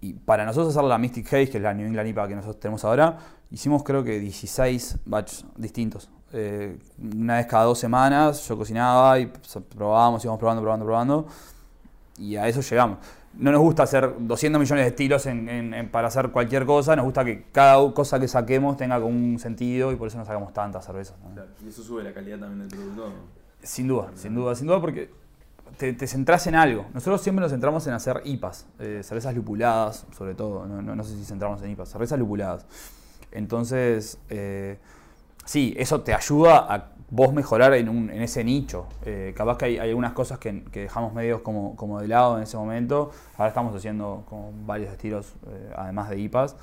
Y 0.00 0.14
para 0.14 0.46
nosotros 0.46 0.74
hacer 0.74 0.88
la 0.88 0.96
Mystic 0.96 1.26
Haze, 1.26 1.50
que 1.50 1.58
es 1.58 1.62
la 1.62 1.74
New 1.74 1.86
England 1.86 2.08
IPA 2.08 2.28
que 2.28 2.34
nosotros 2.36 2.58
tenemos 2.58 2.84
ahora, 2.86 3.18
hicimos 3.50 3.82
creo 3.82 4.02
que 4.02 4.18
16 4.18 5.00
batches 5.04 5.44
distintos. 5.56 6.08
Eh, 6.32 6.78
una 7.12 7.36
vez 7.36 7.46
cada 7.46 7.64
dos 7.64 7.78
semanas 7.78 8.48
yo 8.48 8.56
cocinaba 8.56 9.18
y 9.20 9.30
probábamos, 9.76 10.24
íbamos 10.24 10.38
probando, 10.38 10.62
probando, 10.62 10.86
probando. 10.86 11.26
Y 12.18 12.36
a 12.36 12.48
eso 12.48 12.62
llegamos. 12.62 12.98
No 13.38 13.52
nos 13.52 13.60
gusta 13.60 13.82
hacer 13.82 14.14
200 14.18 14.58
millones 14.60 14.84
de 14.84 14.88
estilos 14.88 15.26
en- 15.26 15.48
en- 15.48 15.74
en- 15.74 15.88
para 15.90 16.08
hacer 16.08 16.30
cualquier 16.30 16.64
cosa, 16.64 16.96
nos 16.96 17.04
gusta 17.04 17.24
que 17.24 17.44
cada 17.52 17.92
cosa 17.92 18.18
que 18.18 18.28
saquemos 18.28 18.76
tenga 18.76 18.96
como 19.00 19.14
un 19.14 19.38
sentido 19.38 19.92
y 19.92 19.96
por 19.96 20.08
eso 20.08 20.16
no 20.18 20.24
sacamos 20.24 20.52
tantas 20.54 20.84
cervezas. 20.86 21.16
¿no? 21.22 21.34
Claro, 21.34 21.48
Y 21.64 21.68
eso 21.68 21.82
sube 21.82 22.02
la 22.02 22.14
calidad 22.14 22.38
también 22.38 22.66
del 22.68 22.78
producto. 22.78 23.12
Sin 23.62 23.88
duda, 23.88 24.10
sin 24.14 24.34
duda, 24.34 24.54
sin 24.54 24.66
duda, 24.66 24.80
porque 24.80 25.10
te, 25.76 25.92
te 25.92 26.06
centrás 26.06 26.46
en 26.46 26.54
algo. 26.54 26.86
Nosotros 26.94 27.20
siempre 27.20 27.42
nos 27.42 27.50
centramos 27.50 27.86
en 27.86 27.92
hacer 27.94 28.22
IPAs, 28.24 28.66
eh, 28.78 29.00
cervezas 29.02 29.34
lupuladas, 29.34 30.06
sobre 30.16 30.34
todo. 30.34 30.64
No, 30.66 30.80
no- 30.80 30.96
no 30.96 31.04
sé 31.04 31.14
si 31.16 31.24
centramos 31.24 31.60
en 31.62 31.70
IPAs, 31.72 31.90
cervezas 31.90 32.18
lupuladas. 32.18 32.64
Entonces, 33.32 34.18
eh, 34.30 34.78
sí, 35.44 35.74
eso 35.76 36.00
te 36.00 36.14
ayuda 36.14 36.72
a 36.72 36.92
vos 37.10 37.32
mejorar 37.32 37.74
en, 37.74 38.10
ese 38.10 38.42
nicho. 38.44 38.86
Eh, 39.04 39.32
capaz 39.36 39.58
que 39.58 39.64
hay, 39.66 39.78
algunas 39.78 40.12
cosas 40.12 40.38
que, 40.38 40.64
dejamos 40.72 41.12
medios 41.12 41.40
como, 41.40 41.76
como 41.76 42.00
de 42.00 42.08
lado 42.08 42.36
en 42.36 42.42
ese 42.42 42.56
momento. 42.56 43.10
Ahora 43.36 43.48
estamos 43.48 43.74
haciendo 43.74 44.24
como 44.28 44.52
varios 44.66 44.92
estilos, 44.92 45.34
eh, 45.48 45.72
además 45.76 46.10
de 46.10 46.18
IPAs 46.18 46.56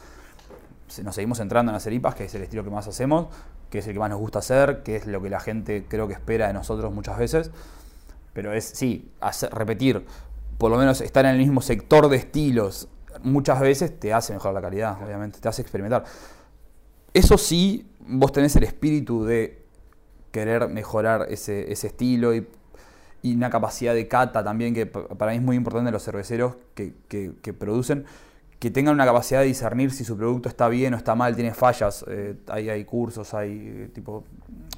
nos 1.01 1.15
seguimos 1.15 1.39
centrando 1.39 1.71
en 1.71 1.75
hacer 1.75 1.93
IPAs, 1.93 2.15
que 2.15 2.25
es 2.25 2.35
el 2.35 2.43
estilo 2.43 2.63
que 2.63 2.69
más 2.69 2.87
hacemos, 2.87 3.27
que 3.69 3.79
es 3.79 3.87
el 3.87 3.93
que 3.93 3.99
más 3.99 4.09
nos 4.09 4.19
gusta 4.19 4.39
hacer, 4.39 4.83
que 4.83 4.97
es 4.97 5.07
lo 5.07 5.21
que 5.21 5.29
la 5.29 5.39
gente 5.39 5.85
creo 5.87 6.07
que 6.07 6.13
espera 6.13 6.47
de 6.47 6.53
nosotros 6.53 6.93
muchas 6.93 7.17
veces. 7.17 7.51
Pero 8.33 8.53
es, 8.53 8.65
sí, 8.65 9.11
hacer- 9.21 9.51
repetir, 9.53 10.05
por 10.57 10.69
lo 10.69 10.77
menos 10.77 11.01
estar 11.01 11.25
en 11.25 11.31
el 11.31 11.37
mismo 11.37 11.61
sector 11.61 12.09
de 12.09 12.17
estilos, 12.17 12.89
muchas 13.23 13.59
veces 13.59 13.99
te 13.99 14.13
hace 14.13 14.33
mejorar 14.33 14.53
la 14.53 14.61
calidad, 14.61 15.03
obviamente, 15.03 15.39
te 15.39 15.47
hace 15.47 15.61
experimentar. 15.61 16.03
Eso 17.13 17.37
sí, 17.37 17.87
vos 17.99 18.31
tenés 18.31 18.55
el 18.55 18.63
espíritu 18.63 19.23
de 19.23 19.62
querer 20.33 20.67
mejorar 20.67 21.27
ese, 21.29 21.71
ese 21.71 21.87
estilo 21.87 22.33
y, 22.35 22.45
y 23.21 23.35
una 23.35 23.49
capacidad 23.49 23.93
de 23.93 24.07
cata 24.09 24.43
también, 24.43 24.73
que 24.73 24.85
pa- 24.87 25.07
para 25.07 25.31
mí 25.31 25.37
es 25.37 25.43
muy 25.43 25.55
importante 25.55 25.91
los 25.91 26.03
cerveceros 26.03 26.55
que, 26.73 26.93
que- 27.07 27.33
que 27.41 27.53
producen, 27.53 28.03
que 28.59 28.71
tengan 28.71 28.95
una 28.95 29.05
capacidad 29.05 29.41
de 29.41 29.45
discernir 29.47 29.91
si 29.91 30.03
su 30.03 30.17
producto 30.17 30.49
está 30.49 30.67
bien 30.69 30.93
o 30.93 30.97
está 30.97 31.15
mal, 31.15 31.35
tiene 31.35 31.53
fallas. 31.53 32.03
eh, 32.07 32.35
hay, 32.47 32.69
hay 32.69 32.83
cursos, 32.85 33.33
hay 33.33 33.51
eh, 33.51 33.89
tipo, 33.93 34.23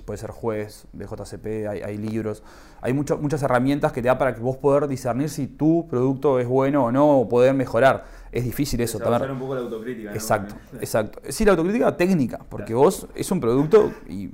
puede 0.05 0.17
ser 0.17 0.31
juez 0.31 0.85
de 0.91 1.05
JCP, 1.05 1.67
hay, 1.69 1.81
hay 1.81 1.97
libros, 1.97 2.43
hay 2.81 2.93
mucho- 2.93 3.17
muchas 3.17 3.41
herramientas 3.43 3.91
que 3.93 4.01
te 4.01 4.07
da 4.09 4.17
para 4.17 4.35
que 4.35 4.41
vos 4.41 4.57
poder 4.57 4.87
discernir 4.87 5.29
si 5.29 5.47
tu 5.47 5.87
producto 5.87 6.39
es 6.39 6.47
bueno 6.47 6.85
o 6.85 6.91
no, 6.91 7.19
o 7.19 7.29
poder 7.29 7.53
mejorar. 7.53 8.05
Es 8.31 8.43
difícil 8.43 8.81
eso. 8.81 8.97
También. 8.99 9.31
un 9.31 9.39
poco 9.39 9.55
la 9.55 9.61
autocrítica. 9.61 10.11
Exacto, 10.13 10.55
exacto. 10.81 11.21
Sí, 11.29 11.45
la 11.45 11.51
autocrítica 11.51 11.95
técnica, 11.95 12.39
porque 12.49 12.73
vos 12.73 13.07
es 13.15 13.31
un 13.31 13.39
producto 13.39 13.93
y 14.09 14.29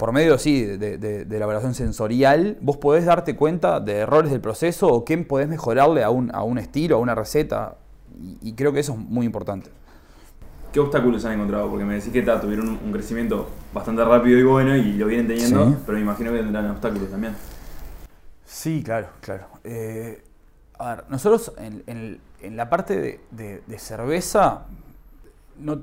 por 0.00 0.12
medio, 0.12 0.38
sí, 0.38 0.64
de, 0.64 0.96
de- 0.98 1.24
de 1.26 1.36
elaboración 1.36 1.74
sensorial, 1.74 2.56
vos 2.62 2.78
podés 2.78 3.04
darte 3.04 3.36
cuenta 3.36 3.78
de 3.80 3.98
errores 3.98 4.30
del 4.32 4.40
proceso 4.40 4.88
o 4.88 5.04
qué 5.04 5.16
podés 5.18 5.46
mejorarle 5.48 6.02
a 6.02 6.08
un, 6.10 6.34
a 6.34 6.42
un 6.42 6.56
estilo, 6.58 6.96
a 6.96 6.98
una 6.98 7.14
receta. 7.14 7.76
Y, 8.18 8.38
y 8.40 8.52
creo 8.54 8.72
que 8.72 8.80
eso 8.80 8.92
es 8.94 8.98
muy 8.98 9.26
importante. 9.26 9.70
¿Qué 10.72 10.80
obstáculos 10.80 11.24
han 11.26 11.32
encontrado? 11.34 11.68
Porque 11.68 11.84
me 11.84 11.94
decís 11.94 12.12
que 12.12 12.22
ta, 12.22 12.40
tuvieron 12.40 12.68
un, 12.68 12.78
un 12.86 12.92
crecimiento 12.92 13.48
bastante 13.74 14.02
rápido 14.04 14.38
y 14.38 14.42
bueno 14.42 14.74
y 14.76 14.94
lo 14.94 15.06
vienen 15.06 15.26
teniendo, 15.28 15.68
Sí. 15.68 15.76
pero 15.84 15.98
me 15.98 16.02
imagino 16.04 16.32
que 16.32 16.38
tendrán 16.38 16.70
obstáculos 16.70 17.10
también. 17.10 17.34
Sí, 18.46 18.82
claro, 18.82 19.08
claro. 19.20 19.46
Eh, 19.64 20.22
a 20.78 20.94
ver, 20.96 21.04
nosotros 21.10 21.52
en, 21.58 21.82
en- 21.86 22.20
en 22.40 22.56
la 22.56 22.70
parte 22.70 23.20
de, 23.32 23.62
de- 23.66 23.78
cerveza 23.78 24.62
no, 25.58 25.82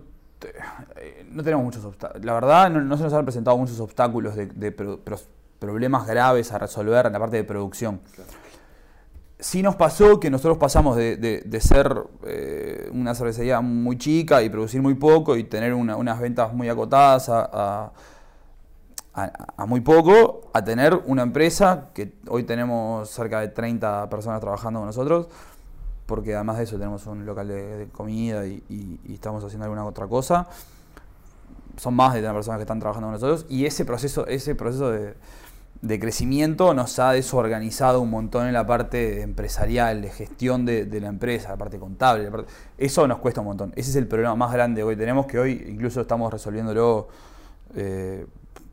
no 1.32 1.44
tenemos 1.44 1.64
muchos 1.66 1.84
obstáculos. 1.86 2.26
La 2.26 2.34
verdad, 2.34 2.70
no, 2.70 2.82
no 2.82 2.98
se 2.98 3.04
nos 3.04 3.14
han 3.14 3.26
presentado 3.26 3.58
muchos 3.58 3.80
obstáculos 3.80 4.36
de, 4.36 4.46
de 4.48 4.72
pro- 4.72 5.00
problemas 5.60 6.06
graves 6.08 6.52
a 6.52 6.60
resolver 6.60 7.06
en 7.08 7.14
la 7.14 7.20
parte 7.20 7.38
de 7.38 7.44
producción. 7.44 8.00
Sí 9.40 9.62
nos 9.62 9.76
pasó 9.76 10.20
que 10.20 10.32
nosotros 10.32 10.58
pasamos 10.58 10.96
de, 10.96 11.16
de- 11.18 11.42
de 11.46 11.62
ser 11.62 11.96
eh, 12.26 12.90
una 12.92 13.14
cervecería 13.14 13.62
muy 13.62 13.98
chica 13.98 14.42
y 14.42 14.50
producir 14.50 14.82
muy 14.82 14.96
poco 14.96 15.36
y 15.38 15.44
tener 15.44 15.74
una- 15.74 15.96
unas 15.96 16.20
ventas 16.20 16.54
muy 16.54 16.70
acotadas 16.70 17.30
a- 17.30 17.50
a, 17.54 17.92
a, 19.14 19.32
a 19.58 19.66
muy 19.66 19.82
poco 19.82 20.50
a 20.54 20.64
tener 20.64 20.96
una 21.06 21.22
empresa 21.24 21.90
que 21.94 22.14
hoy 22.30 22.44
tenemos 22.44 23.10
cerca 23.10 23.40
de 23.42 23.50
30 23.50 24.10
personas 24.10 24.40
trabajando 24.42 24.80
con 24.80 24.88
nosotros, 24.88 25.28
porque 26.08 26.34
además 26.34 26.58
de 26.58 26.64
eso 26.64 26.78
tenemos 26.78 27.06
un 27.06 27.26
local 27.26 27.50
de, 27.50 27.90
comida 27.92 28.48
y, 28.48 29.00
estamos 29.10 29.44
haciendo 29.44 29.66
alguna 29.66 29.86
otra 29.86 30.08
cosa. 30.08 30.48
Son 31.76 31.94
más 31.94 32.14
de 32.14 32.22
30 32.22 32.34
personas 32.34 32.58
que 32.58 32.64
están 32.64 32.80
trabajando 32.80 33.08
con 33.08 33.14
nosotros 33.14 33.46
y 33.50 33.66
ese 33.66 33.86
proceso, 33.86 34.26
ese 34.26 34.56
proceso 34.56 34.90
de, 34.90 36.00
crecimiento 36.00 36.74
nos 36.74 36.98
ha 36.98 37.12
desorganizado 37.12 38.02
un 38.02 38.10
montón 38.10 38.48
en 38.48 38.54
la 38.54 38.66
parte 38.66 39.22
empresarial, 39.22 40.02
de 40.02 40.10
gestión 40.10 40.66
de, 40.66 40.88
la 41.00 41.08
empresa, 41.08 41.50
la 41.50 41.58
parte 41.58 41.78
contable. 41.78 42.32
Eso 42.78 43.06
nos 43.06 43.20
cuesta 43.20 43.42
un 43.42 43.48
montón. 43.48 43.74
Ese 43.76 43.92
es 43.92 43.96
el 43.98 44.08
problema 44.08 44.36
más 44.36 44.54
grande 44.54 44.80
que 44.80 44.86
hoy 44.86 44.96
tenemos, 44.96 45.28
que 45.28 45.38
hoy 45.38 45.66
incluso 45.68 46.02
estamos 46.02 46.32
resolviéndolo, 46.32 47.10
eh, 47.76 48.26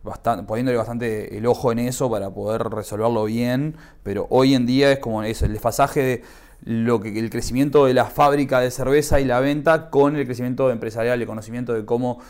bastan- 0.05 0.47
poniéndole 0.47 0.79
bastante 0.79 1.37
el 1.37 1.45
ojo 1.47 1.73
en 1.73 1.81
eso 1.81 2.09
para 2.09 2.31
poder 2.31 2.63
resolverlo 2.63 3.25
bien, 3.25 3.77
pero 4.05 4.29
hoy 4.31 4.55
en 4.55 4.67
día 4.67 4.93
es 4.93 5.01
como 5.01 5.25
eso, 5.25 5.47
el 5.47 5.53
desfasaje 5.53 6.01
de 6.01 6.23
lo 6.65 7.01
que 7.01 7.19
el 7.19 7.29
crecimiento 7.31 7.85
de 7.87 7.95
la 7.95 8.07
fábrica 8.07 8.61
de 8.61 8.71
cerveza 8.71 9.21
y 9.21 9.25
la 9.25 9.41
venta 9.41 9.91
con 9.91 10.17
el 10.17 10.25
crecimiento 10.25 10.71
empresarial, 10.71 11.21
el 11.21 11.27
conocimiento 11.27 11.75
de 11.75 11.85
cómo 11.85 12.21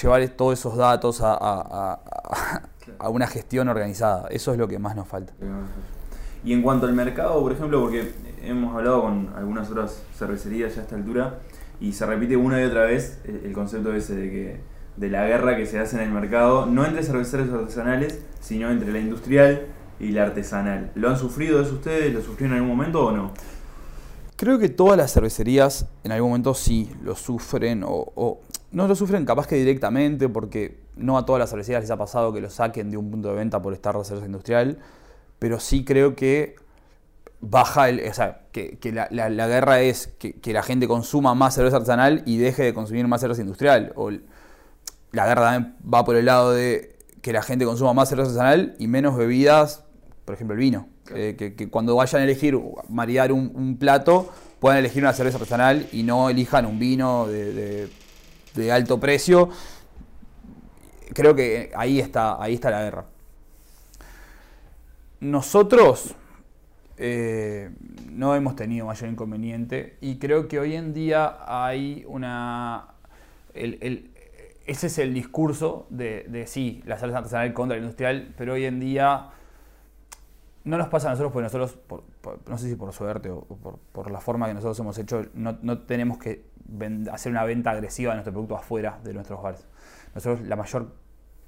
llevar 0.00 0.26
todos 0.30 0.58
esos 0.58 0.76
datos 0.76 1.20
a, 1.22 1.34
a- 2.98 3.08
una 3.08 3.26
gestión 3.26 3.68
organizada. 3.68 4.28
Eso 4.30 4.52
es 4.52 4.58
lo 4.58 4.68
que 4.68 4.78
más 4.78 4.94
nos 4.96 5.08
falta. 5.08 5.32
Y 6.44 6.52
en 6.52 6.62
cuanto 6.62 6.86
al 6.86 6.92
mercado, 6.92 7.40
por 7.40 7.52
ejemplo, 7.52 7.80
porque 7.80 8.12
hemos 8.42 8.74
hablado 8.76 9.02
con 9.02 9.30
algunas 9.34 9.70
otras 9.70 10.02
cervecerías 10.18 10.74
ya 10.74 10.82
a 10.82 10.84
esta 10.84 10.96
altura 10.96 11.38
y 11.80 11.92
se 11.94 12.04
repite 12.04 12.36
una 12.36 12.60
y 12.60 12.64
otra 12.64 12.84
vez 12.84 13.18
el 13.24 13.52
concepto 13.54 13.94
ese 13.94 14.14
de 14.14 14.30
que 14.30 14.60
de 14.96 15.08
la 15.08 15.26
guerra 15.26 15.56
que 15.56 15.64
se 15.66 15.78
hace 15.80 15.96
en 15.96 16.02
el 16.02 16.10
mercado, 16.10 16.66
no 16.66 16.84
entre 16.84 17.02
cerveceros 17.02 17.48
artesanales, 17.50 18.20
sino 18.40 18.70
entre 18.70 18.92
la 18.92 18.98
industrial 18.98 19.62
y 20.00 20.10
la 20.10 20.24
artesanal. 20.24 20.90
¿Lo 20.94 21.08
han 21.08 21.18
sufrido 21.18 21.60
eso 21.60 21.74
ustedes? 21.74 22.12
¿Lo 22.12 22.20
sufrieron 22.20 22.56
en 22.56 22.62
algún 22.62 22.76
momento 22.76 23.06
o 23.06 23.12
no? 23.12 23.32
Creo 24.36 24.58
que 24.58 24.68
todas 24.68 24.96
las 24.96 25.12
cervecerías 25.12 25.86
en 26.02 26.12
algún 26.12 26.30
momento 26.30 26.54
sí 26.54 26.90
lo 27.02 27.14
sufren 27.14 27.84
o, 27.86 28.40
no 28.72 28.88
lo 28.88 28.96
sufren 28.96 29.24
capaz 29.24 29.46
que 29.46 29.54
directamente 29.54 30.28
porque 30.28 30.80
no 30.96 31.16
a 31.16 31.24
todas 31.24 31.38
las 31.38 31.50
cervecerías 31.50 31.82
les 31.82 31.90
ha 31.90 31.96
pasado 31.96 32.32
que 32.32 32.40
lo 32.40 32.50
saquen 32.50 32.90
de 32.90 32.96
un 32.96 33.10
punto 33.10 33.28
de 33.28 33.34
venta 33.36 33.62
por 33.62 33.72
estar 33.72 33.96
de 33.96 34.04
cerveza 34.04 34.26
industrial, 34.26 34.78
pero 35.38 35.60
sí 35.60 35.84
creo 35.84 36.16
que 36.16 36.56
baja 37.40 37.88
el, 37.88 38.02
o 38.08 38.14
sea, 38.14 38.42
que, 38.50 38.78
la, 38.92 39.46
guerra 39.46 39.80
es 39.80 40.08
que, 40.18 40.32
que 40.40 40.52
la 40.52 40.62
gente 40.62 40.88
consuma 40.88 41.34
más 41.34 41.54
cerveza 41.54 41.76
artesanal 41.76 42.22
y 42.26 42.38
deje 42.38 42.64
de 42.64 42.74
consumir 42.74 43.06
más 43.06 43.20
cerveza 43.20 43.42
industrial. 43.42 43.92
O 43.96 44.10
la 44.10 45.26
guerra 45.26 45.52
también 45.52 45.76
va 45.92 46.04
por 46.04 46.16
el 46.16 46.24
lado 46.24 46.52
de 46.52 46.93
que 47.24 47.32
la 47.32 47.40
gente 47.42 47.64
consuma 47.64 47.94
más 47.94 48.10
cerveza 48.10 48.28
artesanal 48.28 48.76
y 48.78 48.86
menos 48.86 49.16
bebidas, 49.16 49.82
por 50.26 50.34
ejemplo 50.34 50.52
el 50.52 50.60
vino. 50.60 50.88
Eh, 51.14 51.36
que, 51.38 51.54
que 51.54 51.70
cuando 51.70 51.96
vayan 51.96 52.20
a 52.20 52.24
elegir 52.24 52.60
marear 52.90 53.32
un, 53.32 53.50
un 53.54 53.78
plato, 53.78 54.30
puedan 54.60 54.76
elegir 54.78 55.02
una 55.02 55.14
cerveza 55.14 55.38
artesanal 55.38 55.88
y 55.90 56.02
no 56.02 56.28
elijan 56.28 56.66
un 56.66 56.78
vino 56.78 57.26
de, 57.26 57.54
de- 57.54 57.88
de 58.54 58.70
alto 58.72 59.00
precio. 59.00 59.48
Creo 61.14 61.34
que 61.34 61.70
ahí 61.74 61.98
está, 61.98 62.42
ahí 62.42 62.52
está 62.54 62.68
la 62.70 62.82
guerra. 62.82 63.06
Nosotros 65.20 66.14
eh, 66.98 67.70
no 68.10 68.34
hemos 68.34 68.54
tenido 68.54 68.84
mayor 68.84 69.08
inconveniente 69.08 69.96
y 70.02 70.16
creo 70.18 70.46
que 70.46 70.58
hoy 70.58 70.74
en 70.74 70.92
día 70.92 71.38
hay 71.46 72.04
una... 72.06 72.88
el- 73.54 73.78
el- 73.80 74.10
ese 74.66 74.86
es 74.88 74.98
el 74.98 75.12
discurso 75.14 75.86
de, 75.90 76.26
de 76.28 76.46
sí, 76.46 76.82
la 76.86 76.96
cerveza 76.98 77.18
artesanal 77.18 77.52
contra 77.52 77.76
la 77.76 77.82
industrial, 77.82 78.34
pero 78.36 78.54
hoy 78.54 78.64
en 78.64 78.80
día 78.80 79.30
no 80.64 80.78
nos 80.78 80.88
pasa 80.88 81.08
a 81.08 81.10
nosotros 81.10 81.32
porque 81.32 81.42
nosotros, 81.44 81.72
por- 81.86 82.02
por- 82.22 82.38
no 82.48 82.56
sé 82.56 82.68
si 82.70 82.74
por 82.76 82.92
suerte 82.92 83.30
o 83.30 83.42
por, 83.42 83.78
por 83.92 84.10
la 84.10 84.20
forma 84.20 84.46
que 84.48 84.54
nosotros 84.54 84.78
hemos 84.80 84.96
hecho, 84.98 85.22
no, 85.34 85.58
no 85.60 85.80
tenemos 85.80 86.18
que 86.18 86.46
hacer 87.12 87.30
una 87.30 87.44
venta 87.44 87.70
agresiva 87.70 88.12
de 88.12 88.16
nuestro 88.16 88.32
producto 88.32 88.56
afuera 88.56 88.98
de 89.04 89.12
nuestros 89.12 89.42
bares. 89.42 89.66
Nosotros 90.14 90.46
la 90.48 90.56
mayor 90.56 90.94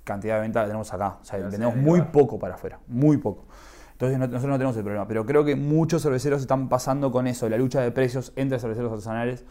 cantidad 0.04 0.35
de 0.37 0.42
venta 0.42 0.61
la 0.61 0.66
tenemos 0.66 0.92
acá. 0.92 1.16
O 1.23 1.25
sea, 1.25 1.38
Pero 1.38 1.50
vendemos 1.50 1.76
muy 1.76 2.02
poco 2.02 2.38
para 2.38 2.54
afuera, 2.56 2.78
muy 2.88 3.16
poco. 3.16 3.46
Entonces 3.92 4.18
no- 4.18 4.26
nosotros 4.26 4.50
no 4.50 4.58
tenemos 4.58 4.76
el 4.76 4.82
problema. 4.82 5.08
Pero 5.08 5.25
creo 5.25 5.42
que 5.46 5.56
muchos 5.56 6.02
cerveceros 6.02 6.42
están 6.42 6.68
pasando 6.68 7.11
con 7.11 7.26
eso, 7.26 7.49
la 7.49 7.56
lucha 7.56 7.80
de 7.80 7.90
precios 7.92 8.35
entre 8.37 8.58
cerveceros 8.58 8.92
artesanales 8.92 9.46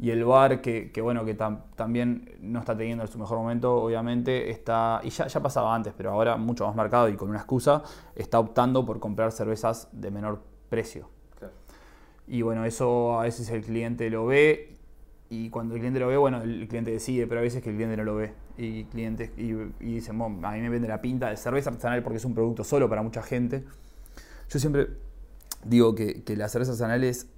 y 0.00 0.10
el 0.10 0.24
bar, 0.24 0.60
que, 0.60 0.90
que 0.92 1.00
bueno, 1.00 1.24
que 1.24 1.36
tam- 1.36 1.62
también 1.76 2.36
no 2.40 2.60
está 2.60 2.76
teniendo 2.76 3.06
su 3.06 3.18
mejor 3.18 3.38
momento, 3.38 3.74
obviamente, 3.76 4.50
está, 4.50 5.00
y 5.04 5.10
ya, 5.10 5.26
ya 5.28 5.40
pasaba 5.42 5.74
antes, 5.74 5.94
pero 5.96 6.10
ahora 6.10 6.36
mucho 6.36 6.66
más 6.66 6.74
marcado 6.76 7.08
y 7.08 7.16
con 7.16 7.28
una 7.30 7.38
excusa, 7.38 7.82
está 8.16 8.38
optando 8.40 8.84
por 8.84 9.00
comprar 9.00 9.32
cervezas 9.32 9.88
de 9.92 10.10
menor 10.10 10.42
precio. 10.68 11.08
Y 12.26 12.42
bueno, 12.42 12.64
eso 12.64 13.18
a 13.20 13.24
veces 13.24 13.50
el 13.50 13.62
cliente 13.62 14.08
lo 14.10 14.26
ve 14.26 14.74
y 15.28 15.50
cuando 15.50 15.74
el 15.74 15.80
cliente 15.80 16.00
lo 16.00 16.08
ve, 16.08 16.16
bueno, 16.16 16.42
el 16.42 16.66
cliente 16.68 16.90
decide, 16.90 17.26
pero 17.26 17.40
a 17.40 17.42
veces 17.42 17.62
que 17.62 17.70
el 17.70 17.76
cliente 17.76 17.96
no 17.96 18.04
lo 18.04 18.16
ve. 18.16 18.32
Y 18.56 18.84
clientes 18.84 19.30
y, 19.36 19.50
y 19.80 19.94
dicen, 19.94 20.18
"Bueno, 20.18 20.46
a 20.46 20.52
mí 20.52 20.60
me 20.60 20.68
vende 20.68 20.88
la 20.88 21.00
pinta 21.02 21.28
de 21.30 21.36
cerveza 21.36 21.70
artesanal 21.70 22.02
porque 22.02 22.18
es 22.18 22.24
un 22.24 22.34
producto 22.34 22.64
solo 22.64 22.88
para 22.88 23.02
mucha 23.02 23.22
gente. 23.22 23.64
Yo 24.50 24.58
siempre 24.58 24.88
digo 25.64 25.94
que, 25.94 26.22
que 26.24 26.36
la 26.36 26.48
cerveza 26.48 26.72
artesanal 26.72 27.04
es, 27.04 27.28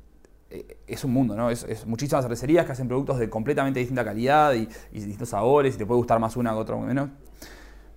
es 0.87 1.05
un 1.05 1.13
mundo, 1.13 1.35
¿no? 1.37 1.51
Es, 1.51 1.65
es 1.65 1.87
muchísimas 1.87 2.25
cervecerías 2.25 2.65
que 2.67 2.73
hacen 2.73 2.87
productos 2.89 3.19
de 3.19 3.29
completamente 3.29 3.81
distinta 3.81 4.05
calidad 4.05 4.53
y, 4.55 4.69
y 4.93 4.95
distintos 5.01 5.31
sabores 5.31 5.75
y 5.75 5.79
te 5.79 5.87
puede 5.87 5.99
gustar 5.99 6.19
más 6.21 6.37
una 6.37 6.51
que 6.53 6.57
otra 6.59 6.77
menos. 6.77 7.11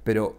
Pero, 0.03 0.36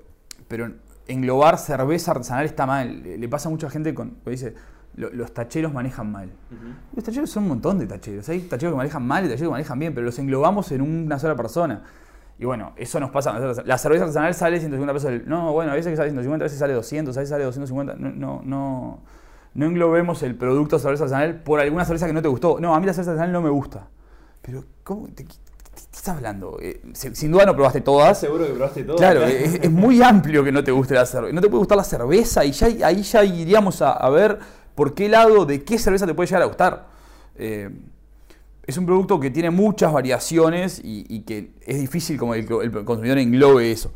pero 0.48 0.70
englobar 1.06 1.58
cerveza 1.58 2.12
artesanal 2.12 2.44
está 2.46 2.66
mal. 2.66 3.02
Le 3.02 3.18
le 3.18 3.28
pasa 3.28 3.48
a 3.48 3.50
mucha 3.52 3.70
gente 3.70 3.94
con, 3.94 4.16
que 4.24 4.30
dice, 4.30 4.54
"Lo- 4.96 5.10
los 5.10 5.32
tacheros 5.32 5.72
manejan 5.72 6.10
mal. 6.10 6.30
Los 6.94 7.04
tacheros 7.04 7.30
son 7.30 7.44
un 7.44 7.50
montón 7.50 7.78
de 7.78 7.86
tacheros. 7.86 8.28
Hay 8.28 8.40
tacheros 8.40 8.72
que 8.72 8.76
manejan 8.76 9.06
mal 9.06 9.24
y 9.24 9.28
tacheros 9.28 9.48
que 9.48 9.52
manejan 9.52 9.78
bien, 9.78 9.94
pero 9.94 10.04
los 10.06 10.18
englobamos 10.18 10.72
en 10.72 10.80
una 10.82 11.18
sola 11.18 11.36
persona. 11.36 11.82
Y 12.38 12.46
bueno, 12.46 12.72
eso 12.76 12.98
nos 13.00 13.10
pasa 13.10 13.30
a 13.30 13.34
nosotros. 13.38 13.66
La 13.66 13.76
cerveza 13.76 14.04
artesanal 14.04 14.34
sale 14.34 14.58
150 14.58 14.92
pesos. 14.94 15.10
el- 15.10 15.28
No, 15.28 15.52
bueno, 15.52 15.72
a 15.72 15.74
veces 15.74 15.90
que 15.90 15.96
sale 15.96 16.08
150, 16.10 16.42
a 16.44 16.46
veces 16.46 16.58
sale 16.58 16.72
200, 16.72 17.16
a 17.16 17.20
veces 17.20 17.30
sale 17.30 17.44
250. 17.44 17.94
No, 17.96 18.10
no, 18.10 18.40
no, 18.44 19.00
no 19.54 19.66
englobemos 19.66 20.22
el 20.22 20.34
producto 20.36 20.78
cerveza 20.78 21.04
artesanal 21.04 21.42
por 21.42 21.60
alguna 21.60 21.84
cerveza 21.84 22.06
que 22.06 22.12
no 22.12 22.22
te 22.22 22.28
gustó. 22.28 22.58
No, 22.60 22.74
a 22.74 22.80
mí 22.80 22.86
la 22.86 22.92
cerveza 22.92 23.12
artesanal 23.12 23.32
no 23.32 23.42
me 23.42 23.50
gusta. 23.50 23.88
Pero, 24.42 24.64
¿cómo? 24.84 25.06
¿De 25.08 25.14
qué, 25.24 25.24
qué 25.26 25.80
estás 25.92 26.08
hablando? 26.16 26.58
Eh, 26.60 26.80
sin 26.94 27.30
duda 27.32 27.44
no 27.46 27.54
probaste 27.54 27.80
todas. 27.80 28.18
seguro 28.20 28.46
que 28.46 28.52
probaste 28.52 28.84
todo? 28.84 28.96
Claro, 28.96 29.24
es, 29.24 29.54
es 29.62 29.70
muy 29.70 30.02
amplio 30.02 30.42
que 30.44 30.52
no 30.52 30.62
te 30.64 30.70
guste 30.70 30.94
la 30.94 31.04
cerveza. 31.06 31.34
No 31.34 31.40
te 31.40 31.48
puede 31.48 31.58
gustar 31.60 31.76
la 31.76 31.84
cerveza 31.84 32.44
y 32.44 32.52
ya, 32.52 32.86
ahí 32.86 33.02
ya 33.02 33.24
iríamos 33.24 33.82
a, 33.82 33.92
a 33.92 34.08
ver 34.10 34.38
por 34.74 34.94
qué 34.94 35.08
lado 35.08 35.44
de 35.44 35.62
qué 35.64 35.78
cerveza 35.78 36.06
te 36.06 36.14
puede 36.14 36.28
llegar 36.28 36.42
a 36.42 36.46
gustar. 36.46 36.86
Eh, 37.36 37.70
es 38.66 38.78
un 38.78 38.86
producto 38.86 39.18
que 39.18 39.30
tiene 39.30 39.50
muchas 39.50 39.92
variaciones 39.92 40.80
y, 40.82 41.04
y 41.08 41.22
que 41.22 41.50
es 41.66 41.80
difícil 41.80 42.16
como 42.16 42.34
el, 42.34 42.46
el 42.62 42.84
consumidor 42.84 43.18
englobe 43.18 43.72
eso. 43.72 43.92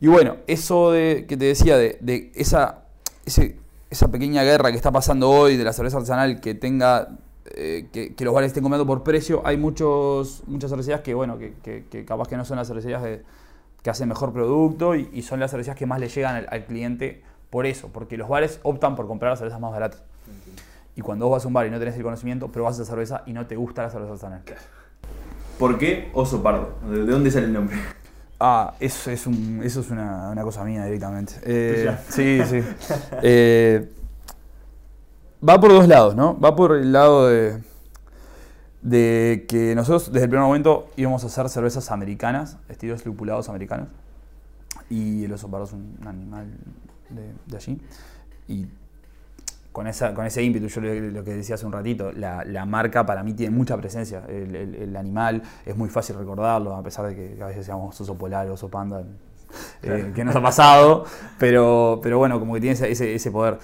Y 0.00 0.06
bueno, 0.06 0.36
eso 0.46 0.92
de, 0.92 1.26
que 1.28 1.36
te 1.36 1.46
decía 1.46 1.76
de, 1.76 1.98
de 2.00 2.30
esa, 2.34 2.84
ese- 3.24 3.56
esa 3.92 4.08
pequeña 4.10 4.42
guerra 4.42 4.70
que 4.70 4.76
está 4.76 4.90
pasando 4.90 5.28
hoy 5.30 5.56
de 5.58 5.64
la 5.64 5.72
cerveza 5.74 5.98
artesanal 5.98 6.40
que 6.40 6.54
tenga 6.54 7.08
eh, 7.44 7.88
que, 7.92 8.14
que 8.14 8.24
los 8.24 8.32
bares 8.32 8.48
estén 8.48 8.62
comprando 8.62 8.86
por 8.86 9.02
precio, 9.02 9.42
hay 9.44 9.58
muchos, 9.58 10.42
muchas 10.46 10.70
cervecerías 10.70 11.02
que 11.02 11.12
bueno, 11.12 11.38
que, 11.38 11.52
que- 11.62 11.84
que 11.90 12.04
capaz 12.06 12.26
que 12.28 12.36
no 12.38 12.44
son 12.46 12.56
las 12.56 12.66
cervecerías 12.68 13.02
de, 13.02 13.22
que 13.82 13.90
hacen 13.90 14.08
mejor 14.08 14.32
producto 14.32 14.94
y, 14.96 15.10
y 15.12 15.22
son 15.22 15.40
las 15.40 15.50
cervecerías 15.50 15.76
que 15.76 15.84
más 15.84 16.00
le 16.00 16.08
llegan 16.08 16.36
al, 16.36 16.46
al 16.50 16.64
cliente 16.64 17.22
por 17.50 17.66
eso, 17.66 17.88
porque 17.92 18.16
los 18.16 18.28
bares 18.30 18.60
optan 18.62 18.96
por 18.96 19.06
comprar 19.06 19.30
las 19.32 19.38
cervezas 19.40 19.60
más 19.60 19.72
baratas. 19.72 20.02
Y 20.96 21.02
cuando 21.02 21.26
vos 21.26 21.36
vas 21.36 21.44
a 21.44 21.48
un 21.48 21.54
bar 21.54 21.66
y 21.66 21.70
no 21.70 21.78
tenés 21.78 21.96
el 21.96 22.02
conocimiento, 22.02 22.48
probás 22.48 22.76
esa 22.76 22.86
cerveza 22.86 23.22
y 23.26 23.34
no 23.34 23.46
te 23.46 23.56
gusta 23.56 23.82
la 23.82 23.90
cerveza 23.90 24.12
artesanal. 24.12 24.42
¿Por 25.58 25.76
qué 25.78 26.10
oso 26.14 26.42
pardo? 26.42 26.70
¿De 26.90 27.04
de 27.04 27.12
dónde 27.12 27.30
sale 27.30 27.46
el 27.46 27.52
nombre? 27.52 27.76
Ah, 28.44 28.74
eso 28.80 29.10
es, 29.12 29.24
un- 29.28 29.60
eso 29.62 29.80
es 29.80 29.90
una, 29.90 30.30
una 30.30 30.42
cosa 30.42 30.64
mía 30.64 30.84
directamente. 30.84 31.34
Eh, 31.44 31.96
sí, 32.08 32.40
sí. 32.44 32.60
Eh, 33.22 33.88
va 35.48 35.60
por 35.60 35.70
dos 35.70 35.86
lados, 35.86 36.16
¿no? 36.16 36.38
Va 36.40 36.56
por 36.56 36.72
el 36.76 36.92
lado 36.92 37.28
de, 37.28 37.62
de 38.82 39.46
que 39.48 39.74
nosotros 39.76 40.12
desde 40.12 40.24
el 40.24 40.30
primer 40.30 40.44
momento 40.46 40.90
íbamos 40.96 41.22
a 41.22 41.28
hacer 41.28 41.48
cervezas 41.48 41.90
americanas, 41.92 42.56
estilos 42.68 43.06
lupulados 43.06 43.48
americanos. 43.48 43.88
Y 44.90 45.24
el 45.24 45.32
oso 45.32 45.48
pardo 45.48 45.66
es 45.66 45.72
un 45.72 45.96
animal 46.04 46.46
de, 47.10 47.32
de 47.46 47.56
allí. 47.56 47.80
Y 48.48 48.66
con, 49.72 49.86
esa, 49.86 50.12
con 50.14 50.26
ese 50.26 50.42
ímpetu, 50.42 50.66
yo 50.68 50.80
lo, 50.82 50.94
lo 50.94 51.24
que 51.24 51.34
decía 51.34 51.54
hace 51.54 51.66
un 51.66 51.72
ratito, 51.72 52.12
la, 52.12 52.44
la 52.44 52.66
marca 52.66 53.04
para 53.06 53.22
mí 53.22 53.32
tiene 53.34 53.54
mucha 53.56 53.76
presencia. 53.76 54.22
El, 54.28 54.54
el- 54.54 54.74
el 54.74 54.96
animal 54.96 55.42
es 55.66 55.76
muy 55.76 55.88
fácil 55.88 56.16
recordarlo, 56.16 56.74
a 56.76 56.82
pesar 56.82 57.06
de 57.06 57.14
que 57.16 57.42
a 57.42 57.46
veces 57.46 57.66
seamos 57.66 57.98
oso 58.00 58.14
polar, 58.16 58.48
oso 58.50 58.68
panda, 58.68 59.02
eh, 59.82 60.12
que 60.14 60.24
nos 60.24 60.34
ha 60.36 60.42
pasado, 60.42 61.04
pero, 61.38 62.00
pero 62.02 62.18
bueno, 62.18 62.38
como 62.38 62.54
que 62.54 62.60
tiene 62.60 62.74
ese, 62.74 63.12
ese- 63.14 63.30
poder. 63.30 63.58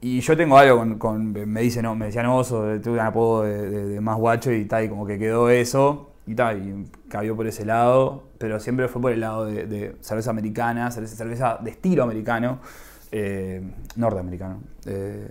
Y 0.00 0.20
yo 0.20 0.36
tengo 0.36 0.56
algo 0.56 0.78
con, 0.78 0.98
con- 0.98 1.32
me 1.32 1.60
dicen, 1.60 1.82
no, 1.82 1.94
me 1.96 2.06
decían 2.06 2.26
oso, 2.26 2.64
tuve 2.82 2.94
un 2.94 3.00
apodo 3.00 3.42
de, 3.42 3.68
de- 3.70 3.84
de 3.88 4.00
más 4.00 4.16
guacho 4.16 4.52
y 4.52 4.64
tal, 4.64 4.84
y 4.84 4.88
como 4.88 5.06
que 5.06 5.18
quedó 5.18 5.50
eso, 5.50 6.10
y 6.26 6.34
tal, 6.34 6.58
y 6.58 7.08
cabió 7.08 7.34
por 7.34 7.46
ese 7.46 7.64
lado, 7.64 8.24
pero 8.38 8.60
siempre 8.60 8.86
fue 8.88 9.00
por 9.02 9.12
el 9.12 9.20
lado 9.20 9.46
de, 9.46 9.66
de 9.66 9.96
cerveza 10.00 10.30
americana, 10.30 10.90
cerveza, 10.90 11.16
cerveza 11.16 11.58
de 11.62 11.70
estilo 11.70 12.04
americano, 12.04 12.58
eh, 13.12 13.62
norteamericano. 13.96 14.60
Eh, 14.86 15.28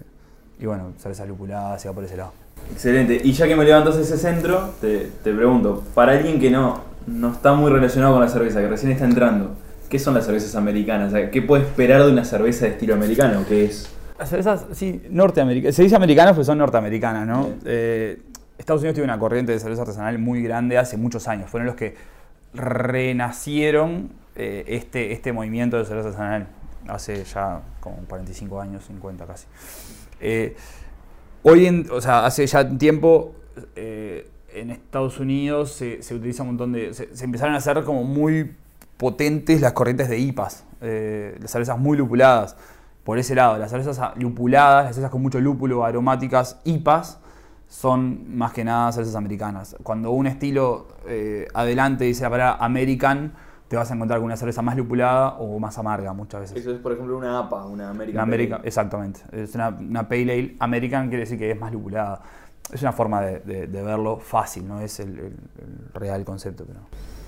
y 0.60 0.66
bueno, 0.66 0.94
cerveza 0.98 1.26
lupulada, 1.26 1.78
se 1.78 1.88
va 1.88 1.94
por 1.94 2.04
ese 2.04 2.18
lado. 2.18 2.34
Excelente. 2.72 3.22
Y 3.24 3.32
ya 3.32 3.48
que 3.48 3.56
me 3.56 3.64
levantas 3.64 3.96
ese 3.98 4.18
centro, 4.18 4.74
te, 4.82 5.12
te 5.24 5.34
pregunto, 5.34 5.84
para 5.94 6.14
alguien 6.14 6.40
que 6.40 6.50
no, 6.50 6.82
no 7.06 7.32
está 7.32 7.54
muy 7.54 7.72
relacionado 7.72 8.14
con 8.14 8.22
la 8.22 8.30
cerveza, 8.30 8.60
que 8.60 8.68
recién 8.68 8.92
está 8.92 9.06
entrando, 9.06 9.56
¿qué 9.90 10.00
son 10.00 10.14
las 10.14 10.26
cervezas 10.26 10.56
americanas? 10.56 11.10
O 11.14 11.16
sea, 11.16 11.32
¿Qué 11.32 11.42
puede 11.42 11.64
esperar 11.64 12.04
de 12.04 12.12
una 12.12 12.26
cerveza 12.26 12.66
de 12.66 12.72
estilo 12.72 12.94
americano? 12.96 13.46
¿Qué 13.48 13.66
es? 13.66 13.90
Las 14.20 14.30
cervezas, 14.30 14.66
sí, 14.74 15.02
norteamericanas. 15.10 15.76
Se 15.76 15.84
dice 15.84 15.96
americanas, 15.96 16.34
pues 16.34 16.48
son 16.48 16.58
norteamericanas, 16.58 17.28
¿no? 17.28 17.50
Eh, 17.66 18.20
Estados 18.58 18.82
Unidos 18.82 18.96
tiene 18.96 19.06
una 19.06 19.20
corriente 19.20 19.52
de 19.52 19.60
cerveza 19.60 19.84
artesanal 19.84 20.18
muy 20.18 20.42
grande 20.42 20.78
hace 20.78 20.98
muchos 20.98 21.28
años. 21.28 21.50
Fueron 21.50 21.68
los 21.68 21.76
que 21.76 21.96
renacieron 22.54 24.10
eh, 24.36 24.66
este, 24.68 25.14
este 25.14 25.32
movimiento 25.32 25.78
de 25.78 25.86
cerveza 25.86 26.08
artesanal 26.08 26.48
hace 26.90 27.24
ya 27.24 27.62
como 27.80 27.98
45 28.08 28.62
años, 28.62 28.86
50 28.86 29.26
casi. 29.26 29.48
Eh, 30.20 30.56
hoy 31.44 31.66
en, 31.66 31.88
o 31.92 32.02
sea, 32.02 32.26
hace 32.26 32.46
ya 32.48 32.68
tiempo 32.78 33.36
eh, 33.76 34.30
en 34.54 34.72
Estados 34.72 35.20
Unidos 35.20 35.72
se, 35.74 36.02
se 36.02 36.16
utiliza 36.16 36.44
un 36.44 36.50
montón 36.50 36.74
de, 36.74 36.94
se, 36.94 37.24
empezaron 37.24 37.56
a 37.56 37.58
hacer 37.58 37.84
como 37.84 38.04
muy 38.04 38.56
potentes 38.98 39.62
las 39.62 39.74
corrientes 39.74 40.10
de 40.10 40.18
IPAs, 40.18 40.66
eh, 40.82 41.38
las 41.40 41.52
cervezas 41.52 41.78
muy 41.78 41.98
lupuladas. 41.98 42.56
Por 43.04 43.20
ese 43.20 43.36
lado, 43.36 43.58
las 43.58 43.70
cervezas 43.70 44.18
lupuladas, 44.18 44.86
las 44.86 44.96
cervezas 44.96 45.12
con 45.12 45.22
mucho 45.22 45.40
lúpulo, 45.40 45.86
aromáticas, 45.86 46.60
IPAs, 46.66 47.20
son 47.70 48.38
más 48.38 48.52
que 48.52 48.66
nada 48.66 48.92
cervezas 48.92 49.16
americanas. 49.16 49.76
Cuando 49.84 50.12
un 50.12 50.28
estilo 50.28 50.88
adelante 51.54 52.04
dice 52.04 52.24
la 52.24 52.30
palabra 52.30 52.66
American, 52.66 53.34
te 53.68 53.76
vas 53.76 53.92
a 53.92 53.94
encontrar 53.96 54.20
con 54.20 54.26
una 54.28 54.38
cerveza 54.38 54.62
más 54.62 54.78
lupulada 54.78 55.34
o 55.40 55.60
más 55.60 55.78
amarga 55.78 56.14
muchas 56.14 56.42
veces. 56.42 56.58
Eso 56.58 56.72
es, 56.72 56.80
por 56.80 56.94
ejemplo, 56.94 57.18
una 57.18 57.40
APA, 57.40 57.66
una 57.66 57.90
American. 57.90 58.28
Una 58.30 58.38
Pale. 58.58 58.68
exactamente. 58.68 59.20
Es 59.32 59.56
una, 59.56 59.70
una 59.70 60.08
Pale 60.08 60.22
Ale 60.34 60.56
American, 60.60 61.08
quiere 61.10 61.24
decir 61.24 61.38
que 61.38 61.52
es 61.52 61.60
más 61.60 61.72
lupulada. 61.74 62.22
Es 62.72 62.82
una 62.82 62.92
forma 62.92 63.22
de, 63.22 63.40
de- 63.40 63.68
de 63.68 63.82
verlo 63.84 64.20
fácil, 64.20 64.68
no 64.68 64.80
es 64.82 65.00
el, 65.00 65.10
el- 65.20 65.26
el 65.60 65.94
real 65.94 66.24
concepto. 66.26 66.66
Pero... 66.66 66.80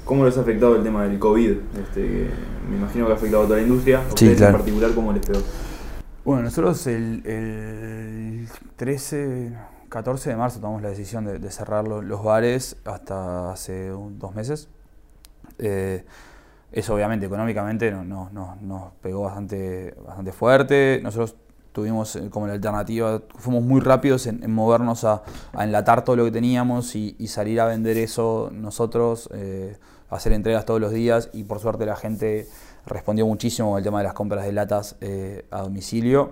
¿Cómo 0.05 0.25
les 0.25 0.37
ha 0.37 0.41
afectado 0.41 0.75
el 0.75 0.83
tema 0.83 1.03
del 1.03 1.19
COVID? 1.19 1.51
Este, 1.77 2.01
que 2.01 2.29
me 2.69 2.77
imagino 2.77 3.05
que 3.05 3.11
ha 3.11 3.15
afectado 3.15 3.43
a 3.43 3.45
toda 3.45 3.57
la 3.57 3.63
industria. 3.63 3.99
¿A 3.99 4.03
Sí, 4.03 4.09
ustedes 4.11 4.37
claro. 4.37 4.51
en 4.53 4.59
particular 4.59 4.91
cómo 4.95 5.13
les 5.13 5.25
pegó? 5.25 5.39
Bueno, 6.25 6.43
nosotros 6.43 6.85
el, 6.87 7.25
el 7.25 8.47
13, 8.75 9.53
14 9.89 10.29
de 10.29 10.35
marzo 10.35 10.59
tomamos 10.59 10.81
la 10.81 10.89
decisión 10.89 11.25
de, 11.25 11.39
de 11.39 11.51
cerrar 11.51 11.87
lo- 11.87 12.01
los 12.01 12.23
bares 12.23 12.77
hasta 12.85 13.51
hace 13.51 13.93
un- 13.93 14.19
dos 14.19 14.33
meses. 14.35 14.69
Eh, 15.57 16.05
eso 16.71 16.93
obviamente 16.93 17.25
económicamente 17.25 17.91
no- 17.91 18.03
no- 18.03 18.29
no- 18.31 18.57
nos 18.61 18.93
pegó 19.01 19.23
bastante, 19.23 19.95
bastante 20.05 20.31
fuerte. 20.31 20.99
Nosotros 21.03 21.35
tuvimos 21.71 22.15
eh, 22.15 22.29
como 22.29 22.47
la 22.47 22.53
alternativa, 22.53 23.21
fuimos 23.37 23.63
muy 23.63 23.81
rápidos 23.81 24.27
en, 24.27 24.51
movernos 24.51 25.03
a, 25.03 25.23
enlatar 25.59 26.03
todo 26.03 26.15
lo 26.15 26.25
que 26.25 26.31
teníamos 26.31 26.95
y, 26.95 27.15
salir 27.27 27.61
a 27.61 27.65
vender 27.65 27.97
eso 27.97 28.49
nosotros, 28.51 29.29
eh, 29.33 29.77
hacer 30.09 30.33
entregas 30.33 30.65
todos 30.65 30.81
los 30.81 30.91
días 30.91 31.29
y 31.33 31.43
por 31.43 31.59
suerte 31.59 31.85
la 31.85 31.95
gente 31.95 32.47
respondió 32.85 33.25
muchísimo 33.27 33.69
con 33.69 33.77
el 33.77 33.83
tema 33.83 33.99
de 33.99 34.05
las 34.05 34.13
compras 34.13 34.45
de 34.45 34.51
latas 34.51 34.95
eh, 35.01 35.45
a 35.51 35.61
domicilio. 35.61 36.31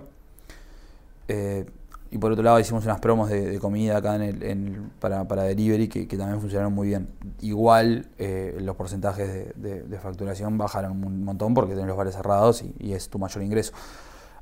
Y 2.10 2.18
por 2.18 2.32
otro 2.32 2.42
lado 2.42 2.58
hicimos 2.58 2.84
unas 2.84 3.00
promos 3.00 3.28
de, 3.28 3.58
comida 3.58 3.98
acá 3.98 4.16
en 4.16 4.22
el, 4.22 4.82
para, 4.98 5.28
para 5.28 5.42
delivery 5.42 5.88
que, 5.88 6.06
también 6.16 6.40
funcionaron 6.40 6.72
muy 6.72 6.88
bien. 6.88 7.08
Igual 7.40 8.06
eh, 8.18 8.56
los 8.60 8.76
porcentajes 8.76 9.52
de, 9.54 9.98
facturación 10.02 10.56
bajaron 10.56 11.04
un 11.04 11.24
montón 11.24 11.54
porque 11.54 11.74
tenés 11.74 11.88
los 11.88 11.96
bares 11.96 12.14
cerrados 12.14 12.64
y, 12.78 12.92
es 12.92 13.08
tu 13.08 13.18
mayor 13.18 13.42
ingreso. 13.42 13.72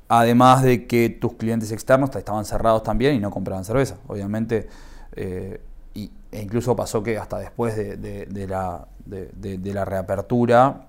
Además 0.08 0.62
de 0.62 0.86
que 0.86 1.08
tus 1.08 1.34
clientes 1.34 1.72
externos 1.72 2.14
estaban 2.14 2.44
cerrados 2.44 2.84
también 2.84 3.16
y 3.16 3.18
no 3.18 3.30
compraban 3.30 3.64
cerveza, 3.64 3.96
obviamente. 4.06 4.68
eh, 5.12 5.60
y, 5.94 6.10
e 6.30 6.42
incluso 6.42 6.76
pasó 6.76 7.02
que 7.02 7.16
hasta 7.16 7.38
después 7.38 7.74
de, 7.74 8.46
la, 8.46 8.86
la 9.06 9.84
reapertura, 9.84 10.88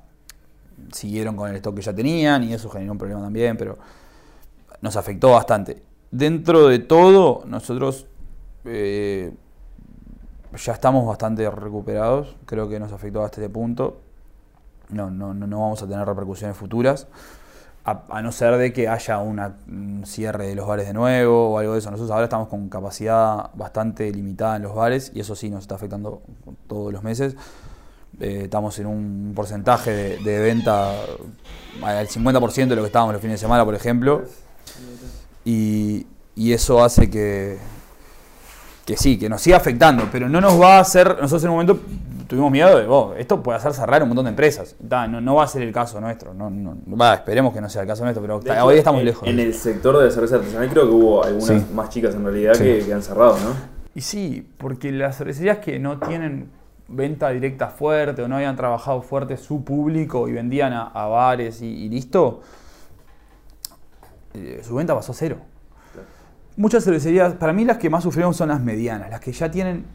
siguieron 0.91 1.35
con 1.35 1.49
el 1.49 1.55
stock 1.55 1.75
que 1.75 1.81
ya 1.81 1.93
tenían 1.93 2.43
y 2.43 2.53
eso 2.53 2.69
generó 2.69 2.91
un 2.91 2.97
problema 2.97 3.21
también, 3.21 3.55
pero 3.55 3.77
nos 4.81 4.95
afectó 4.97 5.31
bastante. 5.31 5.81
Dentro 6.11 6.67
de 6.67 6.79
todo, 6.79 7.43
nosotros 7.45 8.05
eh, 8.63 9.33
ya 10.55 10.73
estamos 10.73 11.05
bastante 11.05 11.49
recuperados, 11.49 12.35
creo 12.45 12.69
que 12.69 12.79
nos 12.79 12.91
afectó 12.93 13.23
hasta 13.23 13.41
este 13.41 13.49
punto. 13.49 13.99
No, 14.89 15.11
no, 15.11 15.33
no, 15.33 15.59
vamos 15.59 15.83
a 15.83 15.87
tener 15.87 16.07
repercusiones 16.07 16.55
futuras, 16.55 17.07
a, 17.83 18.21
no 18.21 18.31
ser 18.31 18.55
de 18.55 18.71
que 18.71 18.87
haya 18.87 19.17
una, 19.19 19.57
un 19.67 20.03
cierre 20.05 20.47
de 20.47 20.55
los 20.55 20.65
bares 20.65 20.87
de 20.87 20.93
nuevo 20.93 21.51
o 21.51 21.57
algo 21.57 21.73
de 21.73 21.79
eso. 21.79 21.91
Nosotros 21.91 22.11
ahora 22.11 22.25
estamos 22.25 22.47
con 22.47 22.69
capacidad 22.69 23.49
bastante 23.53 24.09
limitada 24.11 24.55
en 24.55 24.63
los 24.63 24.73
bares 24.73 25.11
y 25.13 25.19
eso 25.19 25.35
sí 25.35 25.49
nos 25.49 25.61
está 25.61 25.75
afectando 25.75 26.21
todos 26.67 26.93
los 26.93 27.03
meses. 27.03 27.35
Eh, 28.21 28.43
estamos 28.45 28.79
en 28.79 28.87
un 28.87 29.33
porcentaje 29.35 29.91
de, 29.91 30.17
de 30.19 30.39
venta 30.39 30.91
al 31.83 32.07
50% 32.07 32.67
de 32.67 32.75
lo 32.75 32.81
que 32.81 32.87
estábamos 32.87 33.13
los 33.13 33.21
fines 33.21 33.39
de 33.39 33.45
semana, 33.45 33.65
por 33.65 33.75
ejemplo. 33.75 34.23
Y, 35.49 36.05
y 36.35 36.51
eso 36.51 36.83
hace 36.83 37.09
que, 37.09 37.57
que 38.85 38.97
sí, 38.97 39.17
que 39.17 39.29
nos 39.29 39.41
siga 39.41 39.55
afectando, 39.57 40.03
pero 40.11 40.27
no 40.27 40.41
nos 40.41 40.59
va 40.61 40.77
a 40.77 40.79
hacer, 40.81 41.07
nosotros 41.21 41.43
en 41.45 41.49
un 41.51 41.55
momento 41.55 41.79
tuvimos 42.27 42.51
miedo 42.51 42.77
de, 42.77 42.85
"Oh, 42.85 43.13
esto 43.17 43.41
puede 43.41 43.57
hacer 43.57 43.73
cerrar 43.73 44.03
un 44.03 44.09
montón 44.09 44.25
de 44.25 44.31
empresas. 44.31 44.75
No, 44.81 45.21
no 45.21 45.35
va 45.35 45.45
a 45.45 45.47
ser 45.47 45.61
el 45.61 45.71
caso 45.71 46.01
nuestro, 46.01 46.33
no, 46.33 46.49
no, 46.49 46.75
va, 46.97 47.13
esperemos 47.13 47.53
que 47.53 47.61
no 47.61 47.69
sea 47.69 47.83
el 47.83 47.87
caso 47.87 48.03
nuestro, 48.03 48.21
pero 48.21 48.41
hecho, 48.41 48.65
hoy 48.65 48.77
estamos 48.77 48.99
en, 48.99 49.05
lejos. 49.05 49.25
En 49.27 49.39
el 49.39 49.53
sector 49.53 49.97
de 49.99 50.05
la 50.05 50.11
cerveza 50.11 50.35
artesanal 50.35 50.67
creo 50.69 50.83
que 50.83 50.93
hubo 50.93 51.23
algunas 51.23 51.47
Sí. 51.47 51.65
más 51.73 51.89
chicas 51.89 52.13
en 52.13 52.25
realidad 52.25 52.53
Sí. 52.55 52.63
que, 52.65 52.79
que 52.85 52.93
han 52.93 53.01
cerrado, 53.01 53.37
¿no? 53.39 53.77
Y 53.95 54.01
sí, 54.01 54.45
porque 54.57 54.91
las 54.91 55.17
cervecerías 55.17 55.59
que 55.59 55.79
no 55.79 55.97
tienen 55.97 56.49
venta 56.89 57.29
directa 57.29 57.67
fuerte 57.69 58.21
o 58.21 58.27
no 58.27 58.35
habían 58.35 58.57
trabajado 58.57 59.01
fuerte 59.01 59.37
su 59.37 59.63
público 59.63 60.27
y 60.27 60.33
vendían 60.33 60.73
a, 60.73 60.83
a 60.87 61.05
bares 61.07 61.61
y, 61.61 61.67
y 61.67 61.89
listo, 61.89 62.41
eh, 64.37 64.61
su 64.63 64.75
venta 64.75 64.95
pasó 64.95 65.11
a 65.11 65.15
cero. 65.15 65.37
Muchas 66.55 66.83
cervecerías, 66.83 67.33
para 67.35 67.53
mí 67.53 67.65
las 67.65 67.77
que 67.77 67.89
más 67.89 68.03
sufrieron 68.03 68.33
son 68.33 68.49
las 68.49 68.61
medianas, 68.61 69.09
las 69.11 69.19
que 69.19 69.31
ya 69.31 69.51
tienen... 69.51 69.85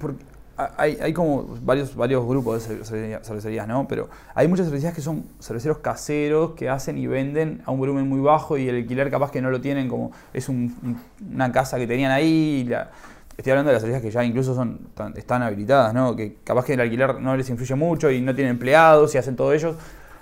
Porque 0.00 0.24
ha- 0.56 0.72
hay, 0.78 0.96
hay 1.00 1.12
como 1.12 1.58
varios, 1.62 1.94
varios 1.94 2.26
grupos 2.26 2.66
de 2.66 2.74
cervecería- 2.76 3.20
cervecerías, 3.22 3.68
¿no? 3.68 3.86
Pero 3.86 4.08
hay 4.34 4.48
muchas 4.48 4.66
cervecerías 4.66 4.94
que 4.94 5.02
son 5.02 5.24
cerveceros 5.40 5.78
caseros 5.78 6.52
que 6.52 6.70
hacen 6.70 6.96
y 6.96 7.06
venden 7.06 7.60
a 7.66 7.70
un 7.70 7.78
volumen 7.80 8.08
muy 8.08 8.20
bajo 8.20 8.56
y 8.56 8.68
el 8.68 8.76
alquiler 8.76 9.10
capaz 9.10 9.30
que 9.30 9.42
no 9.42 9.50
lo 9.50 9.60
tienen 9.60 9.88
como... 9.88 10.10
Es 10.32 10.48
un- 10.48 10.74
un- 10.82 11.00
una 11.34 11.52
casa 11.52 11.76
que 11.76 11.86
tenían 11.86 12.12
ahí. 12.12 12.62
y 12.64 12.64
la- 12.64 12.90
estoy 13.36 13.50
hablando 13.52 13.68
de 13.68 13.74
las 13.74 13.82
cervecerías 13.82 14.02
que 14.02 14.10
ya 14.10 14.24
incluso 14.24 14.54
son, 14.54 14.80
están 15.16 15.42
habilitadas, 15.42 15.92
¿no? 15.92 16.16
Que 16.16 16.36
capaz 16.44 16.64
que 16.64 16.72
el 16.74 16.80
alquiler 16.80 17.20
no 17.20 17.36
les 17.36 17.48
influye 17.50 17.74
mucho 17.74 18.10
y 18.10 18.22
no 18.22 18.34
tienen 18.34 18.52
empleados 18.52 19.14
y 19.14 19.18
hacen 19.18 19.36
todo 19.36 19.52
ellos. 19.52 19.76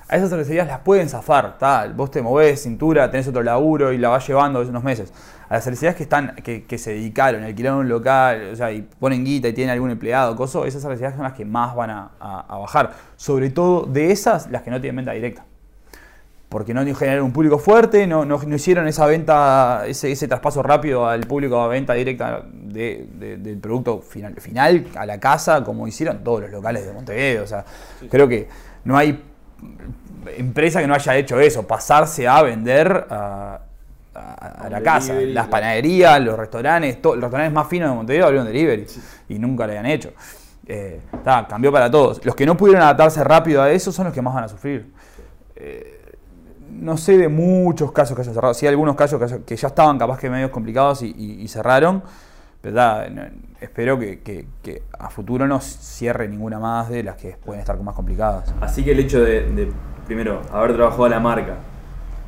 A 0.08 0.16
esas 0.16 0.30
cervecerías 0.30 0.68
las 0.68 0.80
pueden 0.80 1.08
zafar, 1.08 1.58
tal. 1.58 1.92
Vos 1.94 2.10
te 2.12 2.22
movés, 2.22 2.62
cintura, 2.62 3.10
tenés 3.10 3.26
otro 3.26 3.42
laburo 3.42 3.92
y 3.92 3.98
la 3.98 4.08
vas 4.08 4.26
llevando 4.26 4.60
unos 4.60 4.84
meses. 4.84 5.12
A 5.48 5.54
las 5.54 5.64
cervecerías 5.64 5.96
que 5.96 6.04
están, 6.04 6.36
que, 6.36 6.64
que 6.64 6.78
se 6.78 6.90
dedicaron, 6.92 7.42
alquilaron 7.42 7.80
un 7.80 7.88
local, 7.88 8.50
o 8.52 8.56
sea, 8.56 8.70
y 8.70 8.82
ponen 8.82 9.24
guita 9.24 9.48
y 9.48 9.52
tienen 9.52 9.72
algún 9.72 9.90
empleado, 9.90 10.36
coso, 10.36 10.64
esas 10.64 10.80
cervecerías 10.82 11.14
son 11.14 11.24
las 11.24 11.32
que 11.32 11.44
más 11.44 11.74
van 11.74 11.90
a, 11.90 12.10
a- 12.20 12.44
a 12.48 12.58
bajar. 12.58 12.92
Sobre 13.16 13.50
todo 13.50 13.82
de 13.84 14.12
esas, 14.12 14.48
las 14.50 14.62
que 14.62 14.70
no 14.70 14.80
tienen 14.80 14.96
venta 14.96 15.12
directa. 15.12 15.44
Porque 16.48 16.72
no 16.72 16.82
generaron 16.94 17.24
un 17.24 17.32
público 17.32 17.58
fuerte, 17.58 18.06
no, 18.06 18.24
no, 18.24 18.38
no 18.38 18.54
hicieron 18.54 18.86
esa 18.86 19.06
venta, 19.06 19.82
ese, 19.88 20.12
ese 20.12 20.28
traspaso 20.28 20.62
rápido 20.62 21.08
al 21.08 21.20
público 21.22 21.60
a 21.60 21.66
venta 21.66 21.94
directa 21.94 22.44
de- 22.52 23.08
de- 23.12 23.36
del 23.38 23.58
producto 23.58 24.00
final, 24.00 24.34
final 24.40 24.86
a 24.94 25.04
la 25.04 25.18
casa, 25.18 25.64
como 25.64 25.88
hicieron 25.88 26.22
todos 26.22 26.42
los 26.42 26.50
locales 26.52 26.86
de 26.86 26.92
Montevideo. 26.92 27.42
O 27.42 27.46
sea, 27.48 27.64
creo 28.08 28.28
que 28.28 28.48
no 28.84 28.96
hay 28.96 29.20
empresa 30.36 30.80
que 30.80 30.86
no 30.86 30.94
haya 30.94 31.16
hecho 31.16 31.38
eso, 31.40 31.66
pasarse 31.66 32.26
a 32.26 32.42
vender 32.42 33.06
a, 33.10 33.60
a- 34.14 34.34
a 34.62 34.64
un 34.66 34.72
la 34.72 34.82
casa. 34.82 35.12
delivery, 35.12 35.32
Las 35.32 35.48
panaderías, 35.48 36.20
los 36.20 36.38
restaurantes, 36.38 37.00
to- 37.00 37.14
los 37.14 37.22
restaurantes 37.24 37.54
más 37.54 37.68
finos 37.68 37.90
de 37.90 37.96
Montevideo 37.96 38.24
abrieron 38.26 38.46
delivery 38.46 38.86
y 39.28 39.38
nunca 39.38 39.66
lo 39.66 39.72
habían 39.72 39.86
hecho. 39.86 40.12
Eh, 40.66 41.00
ta, 41.22 41.46
cambió 41.48 41.70
para 41.70 41.90
todos. 41.90 42.24
Los 42.24 42.34
que 42.34 42.44
no 42.44 42.56
pudieron 42.56 42.82
adaptarse 42.82 43.22
rápido 43.22 43.62
a 43.62 43.70
eso 43.70 43.92
son 43.92 44.06
los 44.06 44.14
que 44.14 44.20
más 44.22 44.34
van 44.34 44.44
a 44.44 44.48
sufrir. 44.48 44.92
Eh, 45.54 45.92
no 46.70 46.96
sé 46.96 47.16
de 47.16 47.28
muchos 47.28 47.92
casos 47.92 48.16
que 48.16 48.22
hayan 48.22 48.34
cerrado. 48.34 48.52
Sí, 48.52 48.66
hay 48.66 48.70
algunos 48.70 48.96
casos 48.96 49.20
que, 49.46 49.56
ya 49.56 49.68
estaban 49.68 49.96
capaz 49.98 50.18
que 50.18 50.28
medios 50.28 50.50
complicados 50.50 51.02
y, 51.02 51.14
y- 51.16 51.42
y 51.42 51.48
cerraron. 51.48 52.02
No- 52.64 53.22
espero 53.60 53.98
que, 53.98 54.20
que- 54.20 54.46
que 54.62 54.82
a 54.98 55.08
futuro 55.08 55.46
no 55.46 55.60
cierre 55.60 56.28
ninguna 56.28 56.58
más 56.58 56.88
de 56.88 57.02
las 57.04 57.16
que 57.16 57.36
pueden 57.44 57.60
estar 57.60 57.80
más 57.80 57.94
complicadas. 57.94 58.52
Así 58.60 58.82
que 58.84 58.92
el 58.92 58.98
hecho 59.00 59.22
de, 59.22 59.42
de, 59.50 59.72
primero, 60.06 60.42
haber 60.52 60.74
trabajado 60.74 61.08
la 61.08 61.20
marca, 61.20 61.56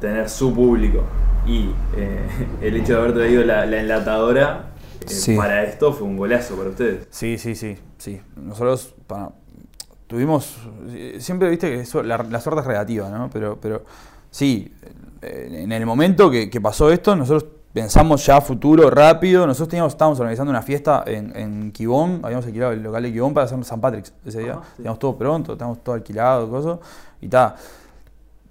tener 0.00 0.28
su 0.28 0.54
público 0.54 1.02
y 1.46 1.70
eh, 1.96 2.26
el 2.62 2.76
hecho 2.76 2.94
de 2.94 2.98
haber 3.00 3.14
traído 3.14 3.42
la, 3.44 3.66
la 3.66 3.80
enlatadora 3.80 4.70
eh, 5.00 5.08
Sí. 5.08 5.36
para 5.36 5.64
esto 5.64 5.92
fue 5.92 6.06
un 6.06 6.16
golazo 6.16 6.54
para 6.56 6.70
ustedes. 6.70 7.06
Sí, 7.10 7.36
sí, 7.38 7.54
sí, 7.56 7.76
sí. 7.98 8.20
Nosotros 8.36 8.94
para- 9.06 9.30
tuvimos, 10.06 10.56
siempre 11.18 11.48
viste 11.50 11.68
que 11.70 11.80
eso- 11.80 12.02
la, 12.02 12.18
la 12.18 12.40
suerte 12.40 12.60
es 12.60 12.66
relativa, 12.66 13.08
¿no? 13.10 13.28
Pero, 13.30 13.58
pero 13.60 13.84
sí, 14.30 14.72
en 15.22 15.72
el 15.72 15.84
momento 15.84 16.30
que, 16.30 16.48
que 16.48 16.60
pasó 16.60 16.90
esto, 16.92 17.16
nosotros 17.16 17.50
pensamos 17.72 18.24
ya 18.26 18.40
futuro, 18.40 18.90
rápido. 18.90 19.46
Nosotros 19.46 19.68
teníamos, 19.68 19.92
estábamos 19.92 20.18
organizando 20.20 20.50
una 20.50 20.62
fiesta 20.62 21.04
en, 21.06 21.36
en 21.36 21.72
Quibón, 21.72 22.20
habíamos 22.22 22.46
alquilado 22.46 22.72
el 22.72 22.82
local 22.82 23.02
de 23.02 23.12
Quibón 23.12 23.34
para 23.34 23.46
hacer 23.46 23.62
San 23.64 23.80
Patrick's 23.80 24.12
ese 24.24 24.40
día. 24.40 24.52
Ajá, 24.52 24.62
sí. 24.64 24.72
Teníamos 24.76 24.98
todo 24.98 25.16
pronto, 25.16 25.56
teníamos 25.56 25.82
todo 25.82 25.94
alquilado, 25.94 26.48
cosas, 26.50 26.78
y 27.20 27.28
tal. 27.28 27.54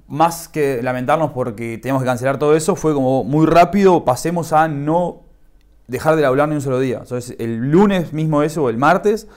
Más 0.07 0.47
que 0.47 0.81
lamentarnos 0.81 1.31
porque 1.31 1.77
teníamos 1.77 2.01
que 2.03 2.07
cancelar 2.07 2.39
todo 2.39 2.55
eso, 2.55 2.75
fue 2.75 2.93
como 2.93 3.23
muy 3.23 3.45
rápido, 3.45 4.05
pasemos 4.05 4.53
a 4.53 4.67
no 4.67 5.21
dejar 5.87 6.15
de 6.15 6.21
laburar 6.21 6.47
ni 6.47 6.55
un 6.55 6.61
solo 6.61 6.79
día. 6.79 6.99
Entonces, 7.01 7.35
el 7.39 7.71
lunes 7.71 8.13
mismo 8.13 8.41
eso, 8.41 8.63
o 8.63 8.69
el 8.69 8.77
martes, 8.77 9.27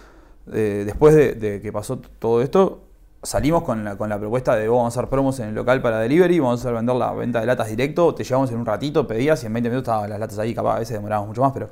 eh, 0.53 0.85
después 0.87 1.15
de, 1.15 1.33
de 1.35 1.61
que 1.61 1.73
pasó 1.73 1.99
todo 1.99 2.43
esto, 2.43 2.83
salimos 3.23 3.63
con 3.63 3.85
la, 3.85 3.97
con 3.97 4.09
la 4.09 4.19
propuesta 4.19 4.57
de 4.57 4.67
vamos 4.69 4.85
a 4.85 4.99
hacer 4.99 5.11
promos 5.11 5.39
en 5.41 5.49
el 5.49 5.55
local 5.55 5.83
para 5.83 5.99
delivery, 5.99 6.39
vamos 6.39 6.65
a 6.65 6.71
vender 6.71 6.97
la 6.97 7.13
venta 7.13 7.41
de 7.41 7.47
latas 7.47 7.69
directo, 7.69 8.15
te 8.15 8.25
llevamos 8.25 8.51
en 8.51 8.59
un 8.59 8.67
ratito, 8.67 9.07
pedías 9.07 9.43
y 9.43 9.47
en 9.47 9.53
20 9.53 9.69
minutos 9.69 9.89
estaban 9.89 10.09
las 10.09 10.19
latas 10.19 10.39
ahí, 10.39 10.55
capaz 10.55 10.77
a 10.77 10.79
veces 10.79 10.97
demorábamos 10.97 11.29
mucho 11.29 11.43
más, 11.43 11.53
pero, 11.53 11.69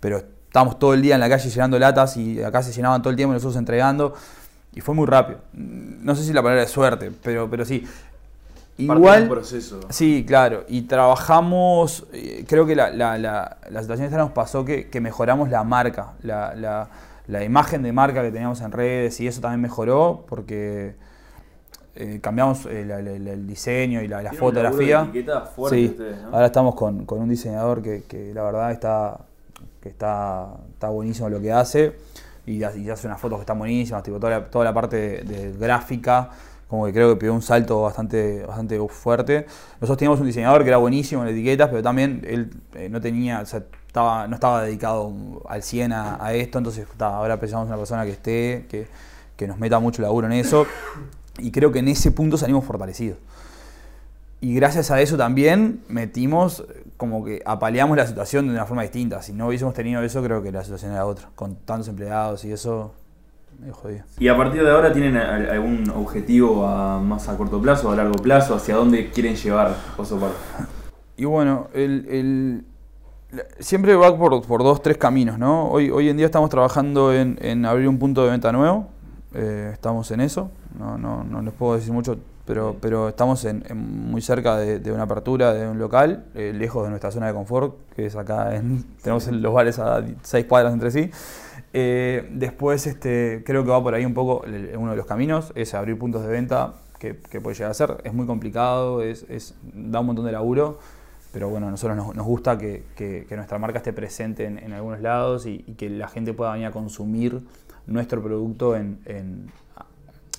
pero 0.00 0.22
estábamos 0.48 0.78
todo 0.78 0.94
el 0.94 1.02
día 1.02 1.14
en 1.14 1.20
la 1.20 1.28
calle 1.28 1.48
llenando 1.48 1.78
latas 1.78 2.16
y 2.16 2.42
acá 2.42 2.62
se 2.62 2.72
llenaban 2.72 3.02
todo 3.02 3.10
el 3.10 3.16
tiempo 3.16 3.32
y 3.32 3.34
nosotros 3.34 3.56
entregando. 3.56 4.14
Y 4.74 4.80
fue 4.80 4.94
muy 4.94 5.06
rápido. 5.06 5.40
No 5.52 6.14
sé 6.14 6.24
si 6.24 6.32
la 6.32 6.42
palabra 6.42 6.62
es 6.62 6.70
suerte, 6.70 7.10
pero, 7.22 7.48
pero 7.50 7.64
sí. 7.64 7.80
Parte 7.80 9.00
Igual, 9.00 9.28
proceso. 9.28 9.80
Sí, 9.88 10.24
claro. 10.26 10.64
Y 10.68 10.82
trabajamos, 10.82 12.06
eh, 12.12 12.44
creo 12.46 12.64
que 12.64 12.76
la, 12.76 12.90
la, 12.90 13.18
la, 13.18 13.56
la 13.68 13.82
situación 13.82 14.06
esta 14.06 14.18
nos 14.18 14.30
pasó 14.30 14.64
que, 14.64 14.88
que 14.88 15.00
mejoramos 15.00 15.48
la 15.50 15.64
marca, 15.64 16.12
la, 16.22 16.88
la, 17.28 17.44
imagen 17.44 17.82
de 17.82 17.92
marca 17.92 18.22
que 18.22 18.30
teníamos 18.32 18.60
en 18.60 18.72
redes 18.72 19.20
y 19.20 19.26
eso 19.28 19.40
también 19.40 19.60
mejoró 19.60 20.24
porque 20.28 20.94
eh, 21.94 22.20
cambiamos 22.22 22.66
el, 22.66 22.90
el- 22.90 23.46
diseño 23.46 24.02
y 24.02 24.08
la, 24.08 24.22
fotografía. 24.32 25.04
fuerte 25.54 25.76
Sí, 25.76 25.86
ustedes, 25.86 26.22
¿no? 26.22 26.28
ahora 26.34 26.46
estamos 26.46 26.74
con, 26.74 27.04
con 27.06 27.20
un 27.20 27.28
diseñador 27.28 27.82
que, 27.82 28.02
que 28.04 28.32
la 28.34 28.42
verdad 28.44 28.70
está, 28.72 29.20
que 29.82 29.88
está, 29.88 30.48
está 30.72 30.88
buenísimo 30.90 31.28
lo 31.28 31.40
que 31.40 31.52
hace 31.52 31.94
y, 32.46 32.62
hace- 32.62 32.78
y 32.80 32.90
hace 32.90 33.06
unas 33.08 33.20
fotos 33.20 33.38
que 33.38 33.42
están 33.42 33.58
buenísimas, 33.58 34.02
tipo 34.02 34.18
toda 34.20 34.38
la, 34.38 34.44
toda 34.50 34.64
la 34.64 34.72
parte 34.74 34.96
de, 34.96 35.22
de 35.24 35.58
gráfica, 35.58 36.30
como 36.68 36.84
que 36.86 36.92
creo 36.92 37.08
que 37.14 37.16
pegó 37.16 37.34
un 37.34 37.42
salto 37.42 37.82
bastante, 37.82 38.44
bastante 38.46 38.78
fuerte. 38.88 39.46
Nosotros 39.80 39.96
teníamos 39.98 40.20
un 40.20 40.26
diseñador 40.26 40.62
que 40.62 40.68
era 40.68 40.76
buenísimo 40.76 41.22
en 41.22 41.28
etiquetas, 41.30 41.68
pero 41.70 41.82
también 41.82 42.22
él 42.28 42.50
eh, 42.74 42.88
no 42.90 43.00
tenía, 43.00 43.40
o 43.40 43.46
sea, 43.46 43.62
estaba, 43.98 44.28
no 44.28 44.34
estaba 44.34 44.62
dedicado 44.62 45.12
al 45.48 45.62
100 45.62 45.92
a, 45.92 46.24
a 46.24 46.32
esto, 46.34 46.58
entonces 46.58 46.86
ta, 46.96 47.16
ahora 47.16 47.38
pensamos 47.40 47.64
en 47.66 47.68
una 47.68 47.76
persona 47.78 48.04
que 48.04 48.12
esté, 48.12 48.66
que, 48.68 48.86
que 49.36 49.46
nos 49.48 49.58
meta 49.58 49.78
mucho 49.80 50.02
laburo 50.02 50.26
en 50.28 50.34
eso, 50.34 50.66
y 51.38 51.50
creo 51.50 51.72
que 51.72 51.80
en 51.80 51.88
ese 51.88 52.10
punto 52.12 52.36
salimos 52.36 52.64
fortalecidos. 52.64 53.18
Y 54.40 54.54
gracias 54.54 54.92
a 54.92 55.00
eso 55.00 55.16
también 55.16 55.80
metimos, 55.88 56.64
como 56.96 57.24
que 57.24 57.42
apaleamos 57.44 57.96
la 57.96 58.06
situación 58.06 58.46
de 58.46 58.52
una 58.52 58.66
forma 58.66 58.82
distinta. 58.82 59.20
Si 59.20 59.32
no 59.32 59.48
hubiésemos 59.48 59.74
tenido 59.74 60.00
eso, 60.02 60.22
creo 60.22 60.42
que 60.44 60.52
la 60.52 60.62
situación 60.62 60.92
era 60.92 61.04
otra. 61.06 61.28
Con 61.34 61.56
tantos 61.56 61.88
empleados 61.88 62.44
y 62.44 62.52
eso, 62.52 62.94
me 63.58 63.72
jodido. 63.72 64.04
Y 64.20 64.28
a 64.28 64.36
partir 64.36 64.62
de 64.62 64.70
ahora 64.70 64.92
tienen 64.92 65.16
al- 65.16 65.50
algún 65.50 65.90
objetivo 65.90 66.64
a 66.68 67.00
más 67.00 67.28
a 67.28 67.36
corto 67.36 67.60
plazo, 67.60 67.90
a 67.90 67.96
largo 67.96 68.14
plazo, 68.14 68.54
hacia 68.54 68.76
dónde 68.76 69.10
quieren 69.10 69.34
llevar 69.34 69.74
Oso 69.96 70.20
Park. 70.20 70.34
Y 71.16 71.24
bueno, 71.24 71.66
el, 71.74 72.64
siempre 73.58 73.94
va 73.96 74.16
por, 74.16 74.42
por 74.46 74.62
dos, 74.62 74.82
tres 74.82 74.96
caminos, 74.96 75.38
¿no? 75.38 75.68
Hoy, 75.70 75.90
hoy 75.90 76.08
en 76.08 76.16
día 76.16 76.26
estamos 76.26 76.50
trabajando 76.50 77.12
en, 77.12 77.38
en 77.42 77.64
abrir 77.66 77.88
un 77.88 77.98
punto 77.98 78.24
de 78.24 78.30
venta 78.30 78.52
nuevo. 78.52 78.88
eh, 79.34 79.70
estamos 79.72 80.10
en 80.10 80.20
eso. 80.20 80.50
No, 80.78 80.96
no, 80.96 81.24
no 81.24 81.42
les 81.42 81.52
puedo 81.52 81.74
decir 81.74 81.92
mucho, 81.92 82.18
pero, 82.46 82.76
pero 82.80 83.08
estamos 83.08 83.44
en, 83.44 83.64
en 83.68 83.76
muy 84.10 84.22
cerca 84.22 84.56
de, 84.56 84.78
de 84.78 84.92
una 84.92 85.02
apertura 85.04 85.52
de 85.52 85.68
un 85.68 85.78
local, 85.78 86.24
eh, 86.34 86.52
lejos 86.54 86.84
de 86.84 86.90
nuestra 86.90 87.10
zona 87.10 87.26
de 87.26 87.34
confort, 87.34 87.74
que 87.94 88.06
es 88.06 88.16
acá. 88.16 88.54
En, 88.56 88.84
tenemos 89.02 89.26
los 89.28 89.52
bares 89.52 89.78
a 89.78 90.02
seis 90.22 90.46
cuadras 90.46 90.72
entre 90.72 90.90
sí. 90.90 91.10
Eh, 91.74 92.28
después, 92.32 92.86
este, 92.86 93.42
creo 93.44 93.64
que 93.64 93.70
va 93.70 93.82
por 93.82 93.94
ahí 93.94 94.04
un 94.06 94.14
poco 94.14 94.44
el- 94.44 94.74
uno 94.76 94.92
de 94.92 94.96
los 94.96 95.06
caminos, 95.06 95.52
es 95.54 95.74
abrir 95.74 95.98
puntos 95.98 96.22
de 96.22 96.28
venta 96.28 96.74
que, 96.98 97.14
puede 97.14 97.54
llegar 97.54 97.70
a 97.70 97.74
ser. 97.74 97.98
Es 98.04 98.14
muy 98.14 98.26
complicado, 98.26 99.02
es, 99.02 99.26
es, 99.28 99.54
da 99.74 100.00
un 100.00 100.06
montón 100.06 100.24
de 100.24 100.32
laburo, 100.32 100.78
pero 101.32 101.48
bueno, 101.48 101.68
a 101.68 101.70
nosotros 101.70 102.14
nos, 102.14 102.26
gusta 102.26 102.56
que, 102.56 103.26
nuestra 103.30 103.58
marca 103.58 103.78
esté 103.78 103.92
presente 103.92 104.46
en, 104.46 104.72
algunos 104.72 105.00
lados 105.00 105.46
y, 105.46 105.58
que 105.76 105.90
la 105.90 106.08
gente 106.08 106.32
pueda 106.32 106.52
venir 106.52 106.66
a 106.66 106.70
consumir 106.70 107.42
nuestro 107.86 108.22
producto 108.22 108.76
en, 108.76 109.50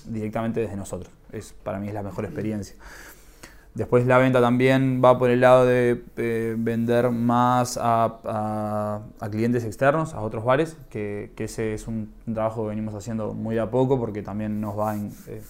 directamente 0.06 0.60
desde 0.60 0.76
nosotros. 0.76 1.12
Es, 1.32 1.52
para 1.52 1.78
mí 1.78 1.88
es 1.88 1.94
la 1.94 2.02
mejor 2.02 2.24
experiencia. 2.24 2.76
Después 3.74 4.04
la 4.04 4.18
venta 4.18 4.40
también 4.40 5.00
va 5.02 5.16
por 5.16 5.30
el 5.30 5.40
lado 5.40 5.64
de 5.64 6.02
eh, 6.16 6.56
vender 6.58 7.10
más 7.12 7.78
a, 7.80 9.00
clientes 9.30 9.64
externos, 9.64 10.12
a 10.12 10.20
otros 10.22 10.44
bares, 10.44 10.76
que, 10.90 11.30
ese 11.38 11.74
es 11.74 11.86
un, 11.86 12.12
trabajo 12.34 12.62
que 12.64 12.70
venimos 12.70 12.94
haciendo 12.94 13.32
muy 13.32 13.58
a 13.58 13.70
poco 13.70 13.98
porque 13.98 14.22
también 14.22 14.60
nos 14.60 14.76
va 14.76 14.96
en, 14.96 15.12
eh, 15.28 15.40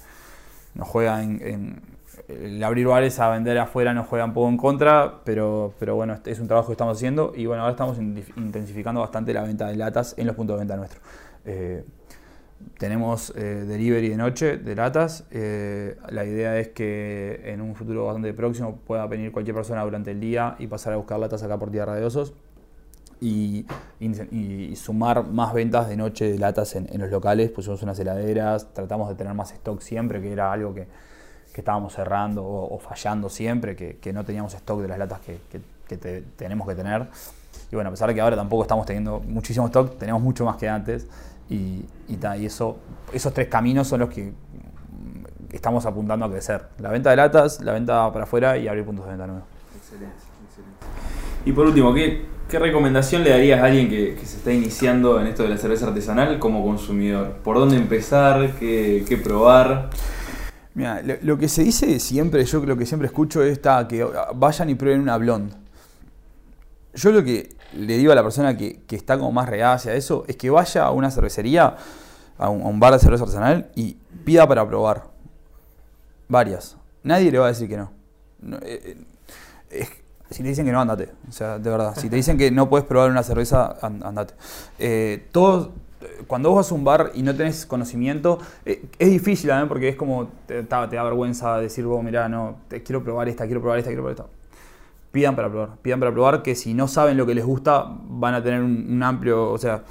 nos 0.75 0.87
juega 0.87 1.23
en, 1.23 1.81
el 2.29 2.63
abrir 2.63 2.87
bares 2.87 3.19
a 3.21 3.31
vender 3.31 3.59
afuera 3.59 3.95
nos 3.95 4.07
juega 4.07 4.25
un 4.25 4.33
poco 4.33 4.49
en 4.49 4.57
contra, 4.57 5.21
pero, 5.25 5.75
pero 5.79 5.97
bueno, 5.97 6.19
es 6.25 6.41
un 6.41 6.47
trabajo 6.47 6.69
que 6.69 6.73
estamos 6.73 6.97
haciendo 6.97 7.33
y 7.37 7.47
bueno, 7.47 7.63
ahora 7.63 7.73
estamos 7.73 7.99
intensificando 7.99 9.01
bastante 9.01 9.33
la 9.33 9.43
venta 9.43 9.69
de 9.69 9.77
latas 9.77 10.15
en 10.17 10.27
los 10.27 10.37
puntos 10.37 10.57
de 10.57 10.59
venta 10.61 10.77
nuestros. 10.77 11.03
Eh, 11.45 11.85
tenemos 12.79 13.33
eh, 13.37 13.65
delivery 13.67 14.11
de 14.11 14.17
noche 14.17 14.59
de 14.59 14.75
latas. 14.75 15.25
Eh, 15.31 15.97
la 16.11 16.25
idea 16.25 16.59
es 16.59 16.69
que 16.69 17.41
en 17.45 17.61
un 17.61 17.75
futuro 17.75 18.07
bastante 18.07 18.33
próximo 18.35 18.77
pueda 18.87 19.07
venir 19.07 19.33
cualquier 19.33 19.57
persona 19.57 19.83
durante 19.83 20.11
el 20.11 20.21
día 20.21 20.57
y 20.59 20.67
pasar 20.67 20.93
a 20.93 20.97
buscar 20.97 21.19
latas 21.19 21.43
acá 21.43 21.59
por 21.59 21.71
Tierra 21.71 21.95
de 21.95 22.05
Osos 22.05 22.35
y, 23.21 23.67
sumar 24.77 25.27
más 25.27 25.53
ventas 25.53 25.89
de 25.89 25.97
noche 25.97 26.31
de 26.31 26.39
latas 26.39 26.75
en, 26.77 26.87
los 26.99 27.11
locales. 27.11 27.51
Pusimos 27.51 27.83
unas 27.83 27.99
heladeras, 27.99 28.73
tratamos 28.73 29.09
de 29.09 29.15
tener 29.15 29.35
más 29.35 29.53
stock 29.53 29.81
siempre, 29.81 30.21
que 30.21 30.33
era 30.33 30.53
algo 30.53 30.75
que, 30.75 30.87
estábamos 31.55 31.95
cerrando 31.95 32.45
o, 32.45 32.79
fallando 32.79 33.29
siempre, 33.29 33.77
que, 33.77 34.13
no 34.13 34.25
teníamos 34.25 34.55
stock 34.55 34.81
de 34.81 34.89
las 34.89 34.99
latas 34.99 35.21
que, 35.21 35.39
tenemos 36.37 36.69
que 36.69 36.75
tener. 36.75 37.09
Y 37.73 37.75
bueno, 37.75 37.89
a 37.89 37.91
pesar 37.93 38.09
de 38.09 38.15
que 38.15 38.21
ahora 38.21 38.37
tampoco 38.37 38.63
estamos 38.63 38.87
teniendo 38.87 39.21
muchísimo 39.21 39.67
stock, 39.67 39.99
tenemos 39.99 40.23
mucho 40.23 40.45
más 40.45 40.57
que 40.57 40.69
antes. 40.69 41.07
Y, 41.49 41.85
y, 42.09 42.47
eso, 42.47 42.79
esos 43.13 43.35
tres 43.35 43.49
caminos 43.49 43.89
son 43.89 44.01
los 44.01 44.09
que 44.09 44.33
estamos 45.53 45.87
apuntando 45.87 46.27
a 46.27 46.31
crecer. 46.31 46.63
La 46.79 46.91
venta 46.91 47.11
de 47.11 47.17
latas, 47.17 47.61
la 47.61 47.73
venta 47.73 48.13
para 48.13 48.25
afuera 48.25 48.57
y 48.57 48.69
abrir 48.69 48.85
puntos 48.85 49.05
de 49.05 49.11
venta 49.11 49.27
nuevos. 49.27 49.45
Excelente, 49.77 50.15
excelente. 50.47 50.87
Y 51.45 51.53
por 51.53 51.67
último, 51.67 51.93
¿qué, 51.93 52.27
¿qué, 52.49 52.59
recomendación 52.59 53.25
le 53.25 53.31
darías 53.31 53.61
a 53.61 53.67
alguien 53.67 53.89
que, 53.89 54.17
se 54.25 54.37
está 54.37 54.53
iniciando 54.53 55.21
en 55.21 55.27
esto 55.27 55.43
de 55.43 55.49
la 55.49 55.57
cerveza 55.57 55.89
artesanal 55.89 56.39
como 56.39 56.65
consumidor? 56.65 57.39
¿Por 57.43 57.59
dónde 57.59 57.77
empezar? 57.77 58.53
¿Qué, 58.59 59.05
qué 59.09 59.17
probar? 59.17 59.91
Mira, 60.75 61.03
lo, 61.23 61.37
que 61.37 61.49
se 61.49 61.65
dice 61.65 61.99
siempre, 61.99 62.45
yo 62.45 62.65
lo 62.65 62.77
que 62.77 62.87
siempre 62.87 63.07
escucho 63.07 63.43
es 63.43 63.59
que 63.89 64.07
vayan 64.35 64.71
y 64.71 64.75
prueben 64.75 65.01
una 65.01 65.17
blonde. 65.17 65.55
Yo 66.95 67.11
lo 67.11 67.25
que 67.25 67.57
le 67.75 67.97
digo 67.97 68.13
a 68.13 68.15
la 68.15 68.23
persona 68.23 68.57
que, 68.57 68.81
está 68.91 69.19
como 69.19 69.33
más 69.33 69.49
regada 69.49 69.75
hacia 69.75 69.95
eso 69.95 70.25
es 70.29 70.37
que 70.37 70.51
vaya 70.51 70.85
a 70.85 70.91
una 70.91 71.11
cervecería, 71.11 71.77
a 72.39 72.49
un, 72.49 72.81
bar 72.81 72.93
de 72.93 72.99
cerveza 72.99 73.25
artesanal 73.25 73.71
y 73.75 73.97
pida 74.25 74.47
para 74.47 74.67
probar. 74.67 75.05
Varias. 76.29 76.77
Nadie 77.03 77.31
le 77.31 77.39
va 77.39 77.47
a 77.47 77.49
decir 77.49 77.69
que 77.69 77.77
no. 77.77 77.91
Eh, 78.63 78.97
eh, 79.71 79.89
si 80.31 80.43
te 80.43 80.49
dicen 80.49 80.65
que 80.65 80.73
no, 80.73 80.81
andate. 80.81 81.13
O 81.29 81.33
sea, 81.33 81.59
de 81.59 81.71
verdad. 81.71 81.95
Si 81.97 82.09
te 82.09 82.17
dicen 82.17 82.39
que 82.39 82.51
no 82.51 82.69
puedes 82.69 82.87
probar 82.87 83.11
una 83.11 83.23
cerveza, 83.23 83.77
andate. 83.83 84.35
Eh, 84.79 85.29
todos, 85.33 85.71
cuando 86.27 86.51
vos 86.51 86.57
vas 86.57 86.73
a 86.73 86.75
un 86.75 86.85
bar 86.85 87.13
y 87.15 87.23
no 87.23 87.35
tenés 87.35 87.67
conocimiento, 87.67 88.39
es 88.65 89.11
difícil 89.11 89.49
también 89.49 89.69
porque 89.69 89.89
es 89.89 89.97
como 89.97 90.29
te, 90.47 90.63
da 90.63 90.87
vergüenza 90.87 91.59
decir, 91.59 91.85
vos, 91.85 92.03
mirá, 92.03 92.29
no, 92.29 92.57
te, 92.69 92.83
quiero 92.83 93.03
probar 93.03 93.29
esta, 93.29 93.47
quiero 93.47 93.61
probar 93.61 93.79
esta, 93.79 93.91
quiero 93.91 94.03
probar 94.03 94.27
esta 94.27 94.41
pidan 95.11 95.37
para 95.37 95.49
probar. 95.49 95.77
Pidan 95.83 96.01
para 96.01 96.13
probar 96.13 96.43
que 96.43 96.55
si 96.55 96.75
no 96.75 96.89
saben 96.89 97.17
lo 97.17 97.27
que 97.27 97.35
les 97.35 97.45
gusta, 97.45 97.87
van 98.09 98.35
a 98.35 98.43
tener 98.43 98.63
un, 98.63 99.03
amplio, 99.03 99.51
o 99.51 99.59
sea, 99.59 99.83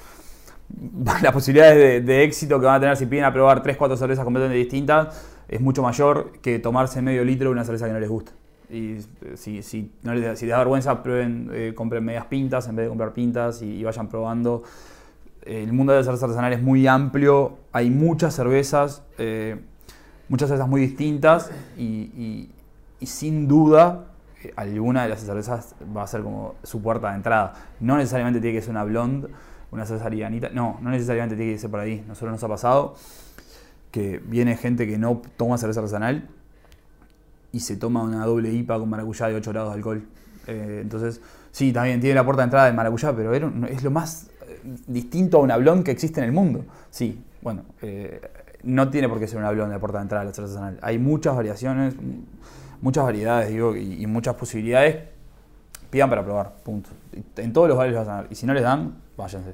las 1.22 1.34
posibilidades 1.34 2.06
de, 2.06 2.24
éxito 2.24 2.60
que 2.60 2.65
van 2.65 2.76
a 2.76 2.80
tener 2.80 2.98
si 2.98 3.06
piden 3.06 3.26
a 3.26 3.34
probar 3.34 3.62
3, 3.62 3.78
4 3.78 3.98
cervezas 3.98 4.24
completamente 4.24 4.60
distintas 4.60 5.26
es 5.48 5.60
mucho 5.60 5.82
mayor 5.82 6.34
que 6.41 6.60
tomarse 6.60 7.02
medio 7.02 7.24
litro 7.24 7.50
de 7.50 7.54
una 7.54 7.63
cerveza 7.63 7.88
que 7.88 7.93
no 7.93 8.00
les 8.00 8.10
gusta. 8.10 8.32
Y 8.69 8.98
eh, 8.98 9.02
si, 9.34 9.63
si, 9.63 9.91
no 10.04 10.13
les, 10.13 10.38
si 10.38 10.45
da 10.45 10.60
vergüenza, 10.60 11.02
prueben, 11.02 11.50
eh, 11.52 11.74
compren 11.76 12.06
medias 12.06 12.26
pintas 12.26 12.67
en 12.67 12.76
vez 12.76 12.86
de 12.86 12.89
comprar 12.89 13.13
pintas 13.13 13.63
y, 13.63 13.84
vayan 13.84 14.08
probando. 14.08 14.63
El 15.43 15.73
mundo 15.73 15.93
de 15.93 15.99
la 15.99 16.04
cerveza 16.04 16.25
artesanal 16.25 16.54
es 16.54 16.62
muy 16.62 16.86
amplio, 16.88 17.58
hay 17.71 17.89
muchas 17.89 18.36
cervezas, 18.36 19.04
eh, 19.17 19.60
muchas 20.28 20.49
cervezas 20.49 20.69
muy 20.69 20.82
distintas 20.82 21.49
y, 21.78 22.49
sin 23.02 23.47
duda 23.47 24.06
alguna 24.56 25.04
de 25.04 25.10
las 25.10 25.21
cervezas 25.21 25.75
va 25.95 26.04
a 26.04 26.08
ser 26.08 26.21
como 26.21 26.56
su 26.63 26.82
puerta 26.82 27.10
de 27.10 27.15
entrada. 27.15 27.54
No 27.80 27.97
necesariamente 27.97 28.39
tiene 28.39 28.58
que 28.58 28.62
ser 28.62 28.71
una 28.71 28.84
blonde, 28.84 29.30
una 29.71 29.86
cerveza 29.86 30.10
no, 30.54 30.80
no 30.82 30.89
necesariamente 30.89 31.36
tiene 31.36 31.54
que 31.54 31.60
ser 31.60 31.69
por 31.69 31.80
ahí. 31.80 32.04
Nosotros 32.08 32.32
nos 32.32 32.43
ha 32.43 32.47
pasado 32.47 32.95
que 33.91 34.19
viene 34.19 34.56
gente 34.56 34.88
que 34.88 34.97
no 34.97 35.21
toma 35.38 35.58
cerveza 35.58 35.80
artesanal 35.80 36.28
y 37.52 37.60
se 37.62 37.75
toma 37.75 38.04
una 38.04 38.25
doble 38.25 38.52
IPA 38.52 38.80
con 38.80 38.89
maracuyá 38.89 39.28
de 39.28 39.36
8 39.36 39.52
grados 39.52 39.69
de 39.71 39.75
alcohol. 39.75 40.04
Eh, 40.47 40.80
entonces, 40.82 41.21
sí, 41.52 41.73
también 41.73 41.99
tiene 41.99 42.15
la 42.15 42.23
puerta 42.23 42.41
de 42.41 42.45
entrada 42.45 42.65
de 42.67 42.73
maracuyá, 42.73 43.15
pero 43.15 43.34
es 43.34 43.84
lo 43.84 43.91
más 43.91 44.30
eh, 44.38 44.38
distinto 44.88 45.38
a 45.38 45.41
una 45.41 45.58
blonde 45.58 45.84
que 45.84 45.91
existe 45.91 46.19
en 46.19 46.25
el 46.25 46.32
mundo. 46.32 46.65
Sí, 46.89 47.23
bueno, 47.41 47.63
eh, 47.82 48.21
no 48.63 48.89
tiene 48.89 49.08
por 49.10 49.19
qué 49.19 49.27
ser 49.27 49.39
una 49.39 49.51
blonde 49.51 49.73
la 49.73 49.79
puerta 49.79 49.99
de 49.99 50.03
entrada 50.03 50.23
de 50.23 50.29
la 50.29 50.34
cerveza 50.34 50.53
artesanal. 50.55 50.79
Hay 50.82 50.99
muchas 50.99 51.36
variaciones 51.36 51.95
muchas 52.82 53.03
variedades 53.03 53.49
digo, 53.49 53.75
y, 53.75 54.05
muchas 54.08 54.36
posibilidades, 54.36 54.97
pidan 55.89 56.10
para 56.10 56.23
probar, 56.23 56.55
punto. 56.63 56.89
En 57.38 57.53
todos 57.53 57.67
los 57.67 57.77
bares 57.77 57.95
vas 57.95 58.08
a 58.08 58.12
dar. 58.12 58.27
Y 58.29 58.36
si 58.36 58.45
no 58.45 58.53
les 58.53 58.63
dan, 58.63 58.95
váyanse. 59.17 59.53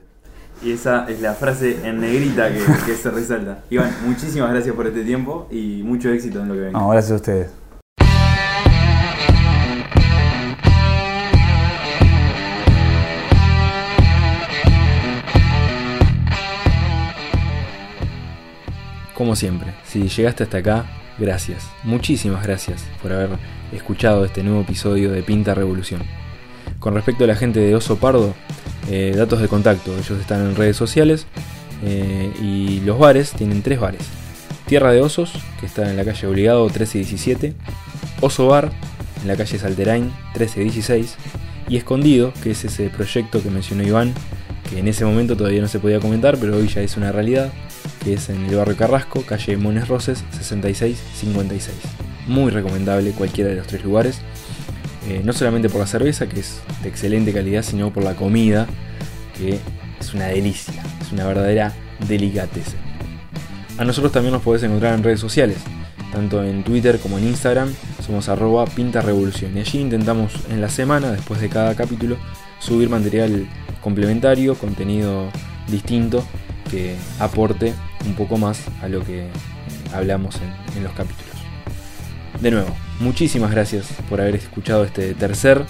Y 0.61 0.71
esa 0.71 1.05
es 1.09 1.21
la 1.21 1.33
frase 1.33 1.87
en 1.87 1.99
negrita 1.99 2.49
que, 2.85 2.95
se 2.95 3.11
resalta. 3.11 3.63
Iván, 3.69 3.91
muchísimas 4.05 4.51
gracias 4.51 4.73
por 4.75 4.87
este 4.87 5.03
tiempo 5.03 5.47
y 5.51 5.81
mucho 5.83 6.09
éxito 6.09 6.41
en 6.41 6.47
lo 6.47 6.53
que 6.53 6.59
venga. 6.61 6.79
No, 6.79 6.89
gracias 6.89 7.11
a 7.11 7.15
ustedes. 7.15 7.64
Como 19.15 19.37
siempre, 19.37 19.73
si 19.87 20.09
llegaste 20.09 20.43
hasta 20.43 20.57
acá, 20.57 20.85
gracias, 21.17 21.63
muchísimas 21.83 22.43
gracias 22.43 22.83
por 23.01 23.13
haber 23.13 23.29
escuchado 23.71 24.25
este 24.25 24.43
nuevo 24.43 24.59
episodio 24.59 25.09
de 25.09 25.23
Pinta 25.23 25.55
Revolución. 25.55 26.01
Con 26.79 26.95
respecto 26.95 27.23
a 27.23 27.27
la 27.27 27.37
gente 27.37 27.61
de 27.61 27.73
Oso 27.75 27.95
Pardo, 27.95 28.35
eh, 28.89 29.13
datos 29.15 29.39
de 29.39 29.47
contacto, 29.47 29.93
ellos 29.93 30.19
están 30.19 30.41
en 30.41 30.57
redes 30.57 30.75
sociales 30.75 31.27
eh, 31.81 32.29
y 32.41 32.81
los 32.81 32.99
bares 32.99 33.31
tienen 33.31 33.61
tres 33.61 33.79
bares. 33.79 34.01
Tierra 34.65 34.91
de 34.91 34.99
Osos, 34.99 35.31
que 35.61 35.65
está 35.65 35.89
en 35.89 35.95
la 35.95 36.03
calle 36.03 36.27
Obligado 36.27 36.65
1317, 36.65 37.53
Oso 38.19 38.47
Bar, 38.47 38.69
en 39.21 39.29
la 39.29 39.37
calle 39.37 39.57
Salterain 39.57 40.11
1316, 40.33 41.15
y 41.69 41.77
Escondido, 41.77 42.33
que 42.43 42.51
es 42.51 42.65
ese 42.65 42.89
proyecto 42.89 43.41
que 43.41 43.49
mencionó 43.49 43.83
Iván, 43.83 44.13
que 44.69 44.79
en 44.79 44.89
ese 44.89 45.05
momento 45.05 45.37
todavía 45.37 45.61
no 45.61 45.69
se 45.69 45.79
podía 45.79 46.01
comentar, 46.01 46.37
pero 46.37 46.57
hoy 46.57 46.67
ya 46.67 46.81
es 46.81 46.97
una 46.97 47.13
realidad, 47.13 47.53
que 48.05 48.13
es 48.13 48.29
en 48.29 48.45
el 48.45 48.55
barrio 48.55 48.77
Carrasco, 48.77 49.23
calle 49.23 49.57
Mones 49.57 49.87
Roses 49.87 50.23
6656. 50.37 51.75
Muy 52.27 52.51
recomendable 52.51 53.11
cualquiera 53.11 53.49
de 53.49 53.55
los 53.55 53.65
tres 53.65 53.83
lugares, 53.83 54.21
eh, 55.09 55.21
no 55.25 55.33
solamente 55.33 55.69
por 55.69 55.81
la 55.81 55.87
cerveza, 55.87 56.29
que 56.29 56.39
es 56.39 56.59
de 56.83 56.89
excelente 56.89 57.33
calidad, 57.33 57.63
sino 57.63 57.91
por 57.91 58.03
la 58.03 58.15
comida, 58.15 58.67
que 59.35 59.59
es 59.99 60.13
una 60.13 60.27
delicia, 60.27 60.83
es 61.01 61.11
una 61.11 61.25
verdadera 61.25 61.73
delicateza. 62.07 62.77
A 63.79 63.85
nosotros 63.85 64.11
también 64.11 64.33
nos 64.33 64.43
podés 64.43 64.61
encontrar 64.61 64.93
en 64.93 65.03
redes 65.03 65.19
sociales, 65.19 65.57
tanto 66.11 66.43
en 66.43 66.63
Twitter 66.63 66.99
como 66.99 67.17
en 67.17 67.27
Instagram, 67.27 67.73
somos 68.05 68.29
arroba 68.29 68.65
pinta 68.65 69.01
revolución 69.01 69.57
y 69.57 69.61
allí 69.61 69.79
intentamos 69.79 70.31
en 70.51 70.61
la 70.61 70.69
semana, 70.69 71.11
después 71.11 71.41
de 71.41 71.49
cada 71.49 71.73
capítulo, 71.73 72.17
subir 72.59 72.87
material 72.87 73.47
complementario, 73.81 74.53
contenido 74.53 75.31
distinto 75.67 76.23
que 76.69 76.95
aporte 77.19 77.73
un 78.05 78.13
poco 78.15 78.37
más 78.37 78.61
a 78.81 78.87
lo 78.87 79.03
que 79.03 79.27
hablamos 79.93 80.35
en, 80.75 80.83
los 80.83 80.93
capítulos. 80.93 81.35
De 82.41 82.51
nuevo, 82.51 82.69
muchísimas 82.99 83.51
gracias 83.51 83.87
por 84.09 84.21
haber 84.21 84.35
escuchado 84.35 84.83
este 84.83 85.13
tercer 85.13 85.63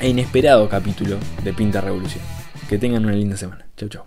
e 0.00 0.08
inesperado 0.08 0.68
capítulo 0.68 1.16
de 1.42 1.52
Pinta 1.52 1.80
Revolución. 1.80 2.22
Que 2.68 2.78
tengan 2.78 3.04
una 3.04 3.14
linda 3.14 3.36
semana. 3.36 3.66
Chau, 3.76 3.88
chau. 3.88 4.04